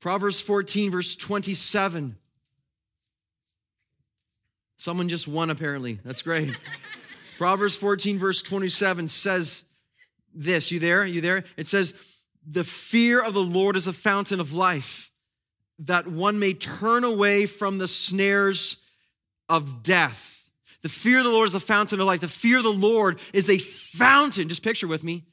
Proverbs 0.00 0.40
14, 0.40 0.90
verse 0.90 1.14
27. 1.14 2.16
Someone 4.78 5.08
just 5.08 5.28
won, 5.28 5.50
apparently. 5.50 5.98
That's 6.04 6.22
great. 6.22 6.56
Proverbs 7.38 7.76
14, 7.76 8.18
verse 8.18 8.40
27 8.42 9.08
says 9.08 9.64
this. 10.32 10.70
You 10.70 10.78
there? 10.78 11.04
You 11.04 11.20
there? 11.20 11.44
It 11.56 11.66
says, 11.66 11.94
The 12.48 12.64
fear 12.64 13.22
of 13.22 13.34
the 13.34 13.42
Lord 13.42 13.76
is 13.76 13.86
a 13.86 13.92
fountain 13.92 14.40
of 14.40 14.54
life, 14.54 15.10
that 15.80 16.06
one 16.06 16.38
may 16.38 16.54
turn 16.54 17.04
away 17.04 17.46
from 17.46 17.78
the 17.78 17.88
snares 17.88 18.76
of 19.48 19.82
death. 19.82 20.44
The 20.82 20.88
fear 20.88 21.18
of 21.18 21.24
the 21.24 21.30
Lord 21.30 21.48
is 21.48 21.56
a 21.56 21.60
fountain 21.60 22.00
of 22.00 22.06
life. 22.06 22.20
The 22.20 22.28
fear 22.28 22.58
of 22.58 22.64
the 22.64 22.70
Lord 22.70 23.18
is 23.32 23.50
a 23.50 23.58
fountain. 23.58 24.48
Just 24.48 24.62
picture 24.62 24.86
with 24.86 25.02
me 25.02 25.24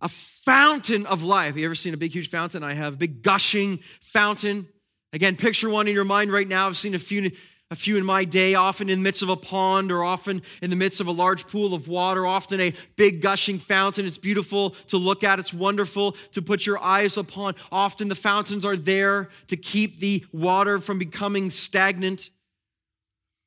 a 0.00 0.08
fountain 0.08 1.06
of 1.06 1.24
life. 1.24 1.56
You 1.56 1.64
ever 1.64 1.74
seen 1.74 1.94
a 1.94 1.96
big, 1.96 2.12
huge 2.12 2.30
fountain? 2.30 2.62
I 2.62 2.74
have 2.74 2.94
a 2.94 2.96
big, 2.96 3.22
gushing 3.22 3.80
fountain. 4.00 4.68
Again, 5.12 5.34
picture 5.34 5.68
one 5.68 5.88
in 5.88 5.94
your 5.94 6.04
mind 6.04 6.30
right 6.30 6.46
now. 6.46 6.66
I've 6.68 6.76
seen 6.76 6.94
a 6.94 7.00
few 7.00 7.32
a 7.70 7.76
few 7.76 7.96
in 7.96 8.04
my 8.04 8.24
day, 8.24 8.54
often 8.54 8.88
in 8.88 9.00
the 9.00 9.02
midst 9.02 9.22
of 9.22 9.28
a 9.28 9.36
pond 9.36 9.90
or 9.90 10.04
often 10.04 10.42
in 10.62 10.70
the 10.70 10.76
midst 10.76 11.00
of 11.00 11.08
a 11.08 11.12
large 11.12 11.48
pool 11.48 11.74
of 11.74 11.88
water, 11.88 12.24
often 12.24 12.60
a 12.60 12.72
big 12.94 13.20
gushing 13.20 13.58
fountain. 13.58 14.06
It's 14.06 14.18
beautiful 14.18 14.70
to 14.88 14.98
look 14.98 15.24
at, 15.24 15.40
it's 15.40 15.52
wonderful 15.52 16.12
to 16.32 16.42
put 16.42 16.64
your 16.64 16.78
eyes 16.78 17.16
upon. 17.16 17.54
Often 17.72 18.08
the 18.08 18.14
fountains 18.14 18.64
are 18.64 18.76
there 18.76 19.30
to 19.48 19.56
keep 19.56 19.98
the 19.98 20.24
water 20.32 20.78
from 20.78 20.98
becoming 20.98 21.50
stagnant. 21.50 22.30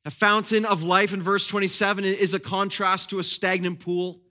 A 0.04 0.12
fountain 0.12 0.66
of 0.66 0.84
life 0.84 1.14
in 1.14 1.24
verse 1.24 1.48
27 1.48 2.04
is 2.04 2.34
a 2.34 2.40
contrast 2.40 3.12
to 3.12 3.20
a 3.20 3.24
stagnant 3.24 3.80
pool. 3.80 4.22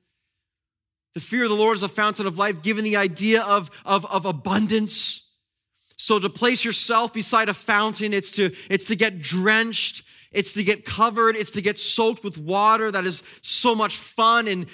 The 1.15 1.21
fear 1.21 1.45
of 1.45 1.49
the 1.49 1.57
Lord 1.57 1.77
is 1.77 1.83
a 1.83 1.89
fountain 1.89 2.27
of 2.27 2.37
life, 2.37 2.63
given 2.63 2.85
the 2.85 2.97
idea 2.97 3.43
of, 3.43 3.71
of, 3.87 4.05
of 4.07 4.27
abundance 4.27 5.28
so 5.99 6.21
to 6.21 6.31
place 6.31 6.65
yourself 6.65 7.13
beside 7.13 7.49
a 7.49 7.55
fountain, 7.55 8.15
it's 8.15 8.31
to, 8.33 8.55
it's 8.71 8.85
to 8.87 8.95
get 8.95 9.21
drenched, 9.21 10.05
it's 10.31 10.53
to 10.53 10.63
get 10.63 10.85
covered, 10.85 11.35
it's 11.35 11.51
to 11.51 11.61
get 11.61 11.77
soaked 11.77 12.23
with 12.23 12.39
water. 12.39 12.91
That 12.91 13.05
is 13.05 13.25
so 13.43 13.75
much 13.75 13.97
fun. 13.97 14.47
And 14.47 14.67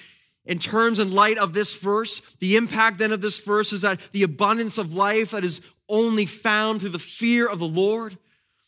in 0.45 0.59
terms 0.59 0.99
and 0.99 1.15
light 1.15 1.39
of 1.39 1.55
this 1.55 1.75
verse, 1.77 2.21
the 2.41 2.57
impact 2.57 2.99
then 2.99 3.11
of 3.11 3.23
this 3.23 3.39
verse 3.39 3.73
is 3.73 3.81
that 3.81 4.01
the 4.13 4.23
abundance 4.23 4.77
of 4.77 4.93
life 4.93 5.31
that 5.31 5.45
is 5.45 5.63
only 5.89 6.27
found 6.27 6.81
through 6.81 6.91
the 6.91 6.99
fear 6.99 7.49
of 7.49 7.59
the 7.59 7.67
Lord. 7.67 8.19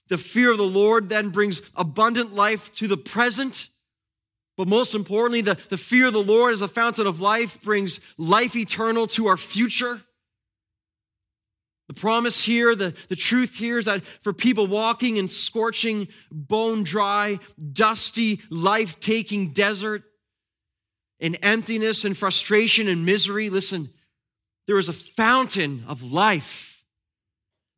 The 0.09 0.17
fear 0.17 0.51
of 0.51 0.57
the 0.57 0.65
Lord 0.65 1.11
then 1.11 1.29
brings 1.29 1.61
abundant 1.75 2.35
life 2.35 2.73
to 2.73 2.89
the 2.89 2.97
present. 2.97 3.69
But 4.57 4.67
most 4.67 4.95
importantly, 4.95 5.43
the, 5.43 5.59
the 5.69 5.77
fear 5.77 6.07
of 6.07 6.15
the 6.15 6.23
Lord 6.23 6.55
as 6.55 6.63
a 6.63 6.69
fountain 6.69 7.07
of 7.07 7.21
life 7.21 7.61
brings 7.61 8.01
life 8.17 8.57
eternal 8.57 9.07
to 9.09 9.27
our 9.27 9.37
future. 9.37 10.01
The 11.89 11.95
promise 11.95 12.43
here, 12.43 12.75
the, 12.75 12.95
the 13.09 13.17
truth 13.17 13.55
here 13.57 13.79
is 13.79 13.85
that 13.85 14.05
for 14.23 14.33
people 14.33 14.67
walking 14.67 15.19
in 15.19 15.29
scorching, 15.29 16.09
bone 16.33 16.83
dry, 16.83 17.39
dusty, 17.73 18.41
life 18.51 18.99
taking 18.99 19.53
desert, 19.53 20.03
in 21.19 21.37
emptiness 21.37 22.05
and 22.05 22.17
frustration 22.17 22.89
and 22.89 23.07
misery, 23.07 23.49
listen, 23.51 23.89
there 24.67 24.79
is 24.79 24.89
a 24.89 24.93
fountain 24.93 25.85
of 25.89 26.03
life. 26.03 26.85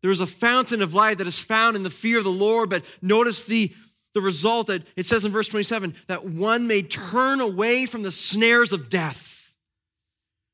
There 0.03 0.11
is 0.11 0.21
a 0.21 0.27
fountain 0.27 0.83
of 0.83 0.95
life 0.95 1.19
that 1.19 1.27
is 1.27 1.39
found 1.39 1.77
in 1.77 1.83
the 1.83 1.91
fear 1.91 2.19
of 2.19 2.25
the 2.25 2.31
Lord, 2.31 2.71
but 2.71 2.85
notice 3.03 3.45
the, 3.45 3.73
the 4.15 4.21
result 4.21 4.69
that 4.69 4.83
it 4.97 5.07
says 5.07 5.25
in 5.25 5.33
verse 5.33 5.49
27 5.49 5.95
that 6.07 6.25
one 6.25 6.67
may 6.67 6.83
turn 6.83 7.41
away 7.41 7.87
from 7.87 8.03
the 8.03 8.11
snares 8.11 8.73
of 8.73 8.89
death. 8.89 9.38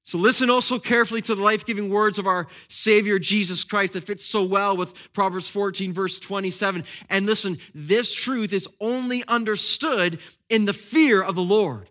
So 0.04 0.18
listen 0.18 0.50
oh 0.50 0.54
also 0.54 0.78
carefully 0.78 1.22
to 1.22 1.34
the 1.34 1.42
life 1.42 1.64
giving 1.64 1.88
words 1.88 2.18
of 2.18 2.26
our 2.26 2.46
Savior 2.68 3.18
Jesus 3.18 3.64
Christ 3.64 3.94
that 3.94 4.04
fits 4.04 4.24
so 4.24 4.44
well 4.44 4.76
with 4.76 4.94
Proverbs 5.14 5.48
14, 5.48 5.94
verse 5.94 6.18
27. 6.18 6.84
And 7.08 7.24
listen, 7.24 7.56
this 7.74 8.14
truth 8.14 8.52
is 8.52 8.68
only 8.80 9.24
understood 9.26 10.18
in 10.50 10.66
the 10.66 10.74
fear 10.74 11.22
of 11.22 11.34
the 11.34 11.42
Lord. 11.42 11.88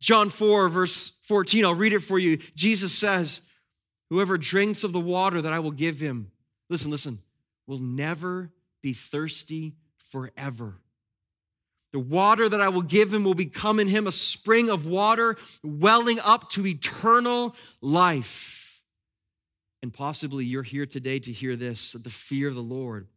John 0.00 0.28
4, 0.28 0.68
verse 0.68 1.10
14, 1.22 1.64
I'll 1.64 1.74
read 1.74 1.92
it 1.92 2.00
for 2.00 2.18
you. 2.18 2.38
Jesus 2.56 2.92
says, 2.92 3.40
Whoever 4.10 4.36
drinks 4.36 4.84
of 4.84 4.92
the 4.92 5.00
water 5.00 5.40
that 5.40 5.52
I 5.52 5.60
will 5.60 5.72
give 5.72 6.00
him, 6.00 6.32
listen, 6.68 6.90
listen, 6.90 7.20
will 7.66 7.78
never 7.78 8.50
be 8.82 8.92
thirsty 8.92 9.74
forever. 10.10 10.80
The 11.96 12.00
water 12.00 12.46
that 12.46 12.60
I 12.60 12.68
will 12.68 12.82
give 12.82 13.14
him 13.14 13.24
will 13.24 13.32
become 13.32 13.80
in 13.80 13.88
him 13.88 14.06
a 14.06 14.12
spring 14.12 14.68
of 14.68 14.84
water 14.84 15.38
welling 15.62 16.20
up 16.20 16.50
to 16.50 16.66
eternal 16.66 17.56
life. 17.80 18.82
And 19.80 19.94
possibly 19.94 20.44
you're 20.44 20.62
here 20.62 20.84
today 20.84 21.18
to 21.20 21.32
hear 21.32 21.56
this 21.56 21.92
that 21.92 22.04
the 22.04 22.10
fear 22.10 22.48
of 22.48 22.54
the 22.54 22.60
Lord 22.60 23.08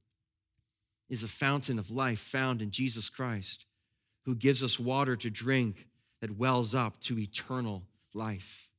is 1.09 1.23
a 1.23 1.27
fountain 1.27 1.77
of 1.77 1.91
life 1.91 2.21
found 2.21 2.61
in 2.61 2.71
Jesus 2.71 3.09
Christ, 3.09 3.65
who 4.23 4.33
gives 4.33 4.63
us 4.63 4.79
water 4.79 5.17
to 5.17 5.29
drink 5.29 5.89
that 6.21 6.37
wells 6.37 6.73
up 6.73 7.01
to 7.01 7.19
eternal 7.19 7.83
life. 8.13 8.69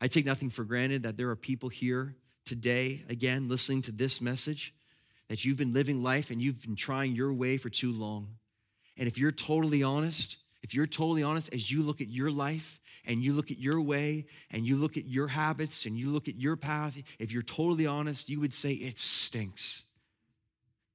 I 0.00 0.08
take 0.08 0.26
nothing 0.26 0.50
for 0.50 0.64
granted 0.64 1.04
that 1.04 1.16
there 1.16 1.30
are 1.30 1.36
people 1.36 1.68
here 1.68 2.16
today, 2.44 3.04
again, 3.08 3.48
listening 3.48 3.82
to 3.82 3.92
this 3.92 4.20
message, 4.20 4.74
that 5.28 5.44
you've 5.44 5.58
been 5.58 5.72
living 5.72 6.02
life 6.02 6.32
and 6.32 6.42
you've 6.42 6.60
been 6.60 6.74
trying 6.74 7.14
your 7.14 7.32
way 7.32 7.56
for 7.56 7.70
too 7.70 7.92
long. 7.92 8.30
And 8.96 9.08
if 9.08 9.18
you're 9.18 9.32
totally 9.32 9.82
honest, 9.82 10.38
if 10.62 10.74
you're 10.74 10.86
totally 10.86 11.22
honest, 11.22 11.52
as 11.52 11.70
you 11.70 11.82
look 11.82 12.00
at 12.00 12.08
your 12.08 12.30
life 12.30 12.80
and 13.04 13.22
you 13.22 13.32
look 13.32 13.50
at 13.50 13.58
your 13.58 13.80
way 13.80 14.26
and 14.50 14.66
you 14.66 14.76
look 14.76 14.96
at 14.96 15.06
your 15.06 15.28
habits 15.28 15.84
and 15.84 15.98
you 15.98 16.08
look 16.08 16.28
at 16.28 16.40
your 16.40 16.56
path, 16.56 16.96
if 17.18 17.32
you're 17.32 17.42
totally 17.42 17.86
honest, 17.86 18.28
you 18.28 18.40
would 18.40 18.54
say 18.54 18.72
it 18.72 18.98
stinks. 18.98 19.84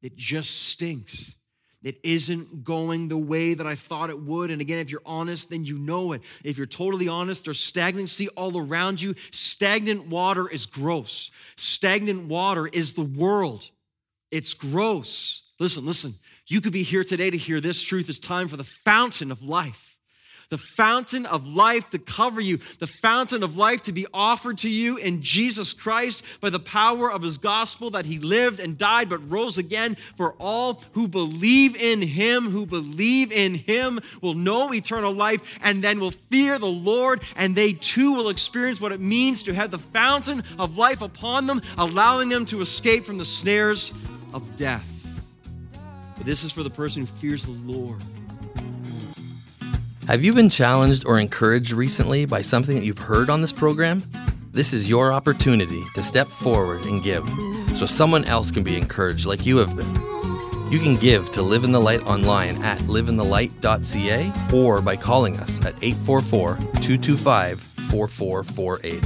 It 0.02 0.16
just 0.16 0.68
stinks. 0.70 1.36
It 1.82 1.98
isn't 2.04 2.66
going 2.66 3.08
the 3.08 3.18
way 3.18 3.54
that 3.54 3.66
I 3.66 3.76
thought 3.76 4.10
it 4.10 4.22
would. 4.22 4.52
And 4.52 4.60
again, 4.60 4.80
if 4.80 4.92
you're 4.92 5.02
honest, 5.06 5.50
then 5.50 5.64
you 5.64 5.78
know 5.78 6.12
it. 6.12 6.22
If 6.44 6.58
you're 6.58 6.68
totally 6.68 7.08
honest, 7.08 7.46
there's 7.46 7.60
stagnancy 7.60 8.28
all 8.30 8.58
around 8.58 9.02
you. 9.02 9.16
Stagnant 9.32 10.08
water 10.08 10.48
is 10.48 10.66
gross. 10.66 11.32
Stagnant 11.56 12.28
water 12.28 12.68
is 12.68 12.94
the 12.94 13.04
world. 13.04 13.70
It's 14.30 14.54
gross. 14.54 15.44
Listen, 15.58 15.86
listen. 15.86 16.16
You 16.50 16.62
could 16.62 16.74
be 16.74 16.84
here 16.84 17.04
today 17.04 17.30
to 17.30 17.38
hear 17.38 17.62
this 17.62 17.82
truth. 17.82 18.10
It's 18.10 18.18
time 18.18 18.48
for 18.48 18.58
the 18.58 18.64
fountain 18.64 19.32
of 19.32 19.44
life. 19.44 19.86
The 20.50 20.58
fountain 20.58 21.28
of 21.28 21.46
life 21.46 21.88
to 21.92 22.00
cover 22.00 22.42
you, 22.42 22.58
the 22.80 22.88
fountain 22.88 23.44
of 23.44 23.56
life 23.56 23.84
to 23.84 23.92
be 23.92 24.08
offered 24.12 24.58
to 24.60 24.70
you 24.70 24.98
in 24.98 25.22
Jesus 25.22 25.74
Christ 25.74 26.24
by 26.42 26.50
the 26.50 26.60
power 26.60 27.12
of 27.12 27.22
his 27.22 27.38
gospel 27.38 27.92
that 27.92 28.08
he 28.08 28.18
lived 28.18 28.60
and 28.60 28.76
died 28.76 29.10
but 29.10 29.30
rose 29.30 29.60
again 29.60 29.96
for 30.18 30.34
all 30.40 30.82
who 30.94 31.08
believe 31.08 31.76
in 31.76 32.02
him, 32.02 32.50
who 32.50 32.66
believe 32.66 33.32
in 33.32 33.54
him 33.54 34.00
will 34.24 34.34
know 34.34 34.74
eternal 34.74 35.14
life 35.14 35.60
and 35.62 35.84
then 35.84 36.00
will 36.00 36.10
fear 36.10 36.58
the 36.58 36.66
Lord 36.66 37.22
and 37.36 37.56
they 37.56 37.74
too 37.74 38.14
will 38.14 38.30
experience 38.30 38.82
what 38.82 38.92
it 38.92 39.00
means 39.00 39.44
to 39.44 39.54
have 39.54 39.70
the 39.70 39.78
fountain 39.78 40.44
of 40.58 40.80
life 40.80 41.04
upon 41.04 41.46
them, 41.46 41.62
allowing 41.78 42.28
them 42.28 42.46
to 42.46 42.62
escape 42.62 43.06
from 43.06 43.20
the 43.20 43.26
snares 43.26 43.94
of 44.34 44.56
death. 44.56 44.99
But 46.20 46.26
this 46.26 46.44
is 46.44 46.52
for 46.52 46.64
the 46.64 46.70
person 46.70 47.06
who 47.06 47.08
fears 47.08 47.46
the 47.46 47.52
Lord. 47.52 48.00
Have 50.08 50.22
you 50.22 50.34
been 50.34 50.50
challenged 50.50 51.06
or 51.06 51.18
encouraged 51.18 51.72
recently 51.72 52.26
by 52.26 52.42
something 52.42 52.76
that 52.76 52.84
you've 52.84 53.00
heard 53.00 53.30
on 53.30 53.40
this 53.40 53.54
program? 53.54 54.04
This 54.52 54.74
is 54.74 54.90
your 54.90 55.14
opportunity 55.14 55.82
to 55.96 56.04
step 56.04 56.28
forward 56.28 56.84
and 56.86 57.02
give 57.02 57.26
so 57.78 57.86
someone 57.86 58.26
else 58.26 58.52
can 58.52 58.64
be 58.64 58.76
encouraged 58.76 59.26
like 59.26 59.46
you 59.46 59.58
have 59.58 59.74
been. 59.78 59.96
You 60.70 60.80
can 60.80 60.98
give 60.98 61.32
to 61.32 61.42
Live 61.42 61.64
in 61.64 61.72
the 61.72 61.80
Light 61.80 62.06
online 62.06 62.62
at 62.64 62.80
liveinthelight.ca 62.80 64.34
or 64.54 64.82
by 64.82 64.98
calling 64.98 65.38
us 65.38 65.60
at 65.66 65.82
844 65.82 66.58
225 66.82 67.62
4448. 67.62 69.04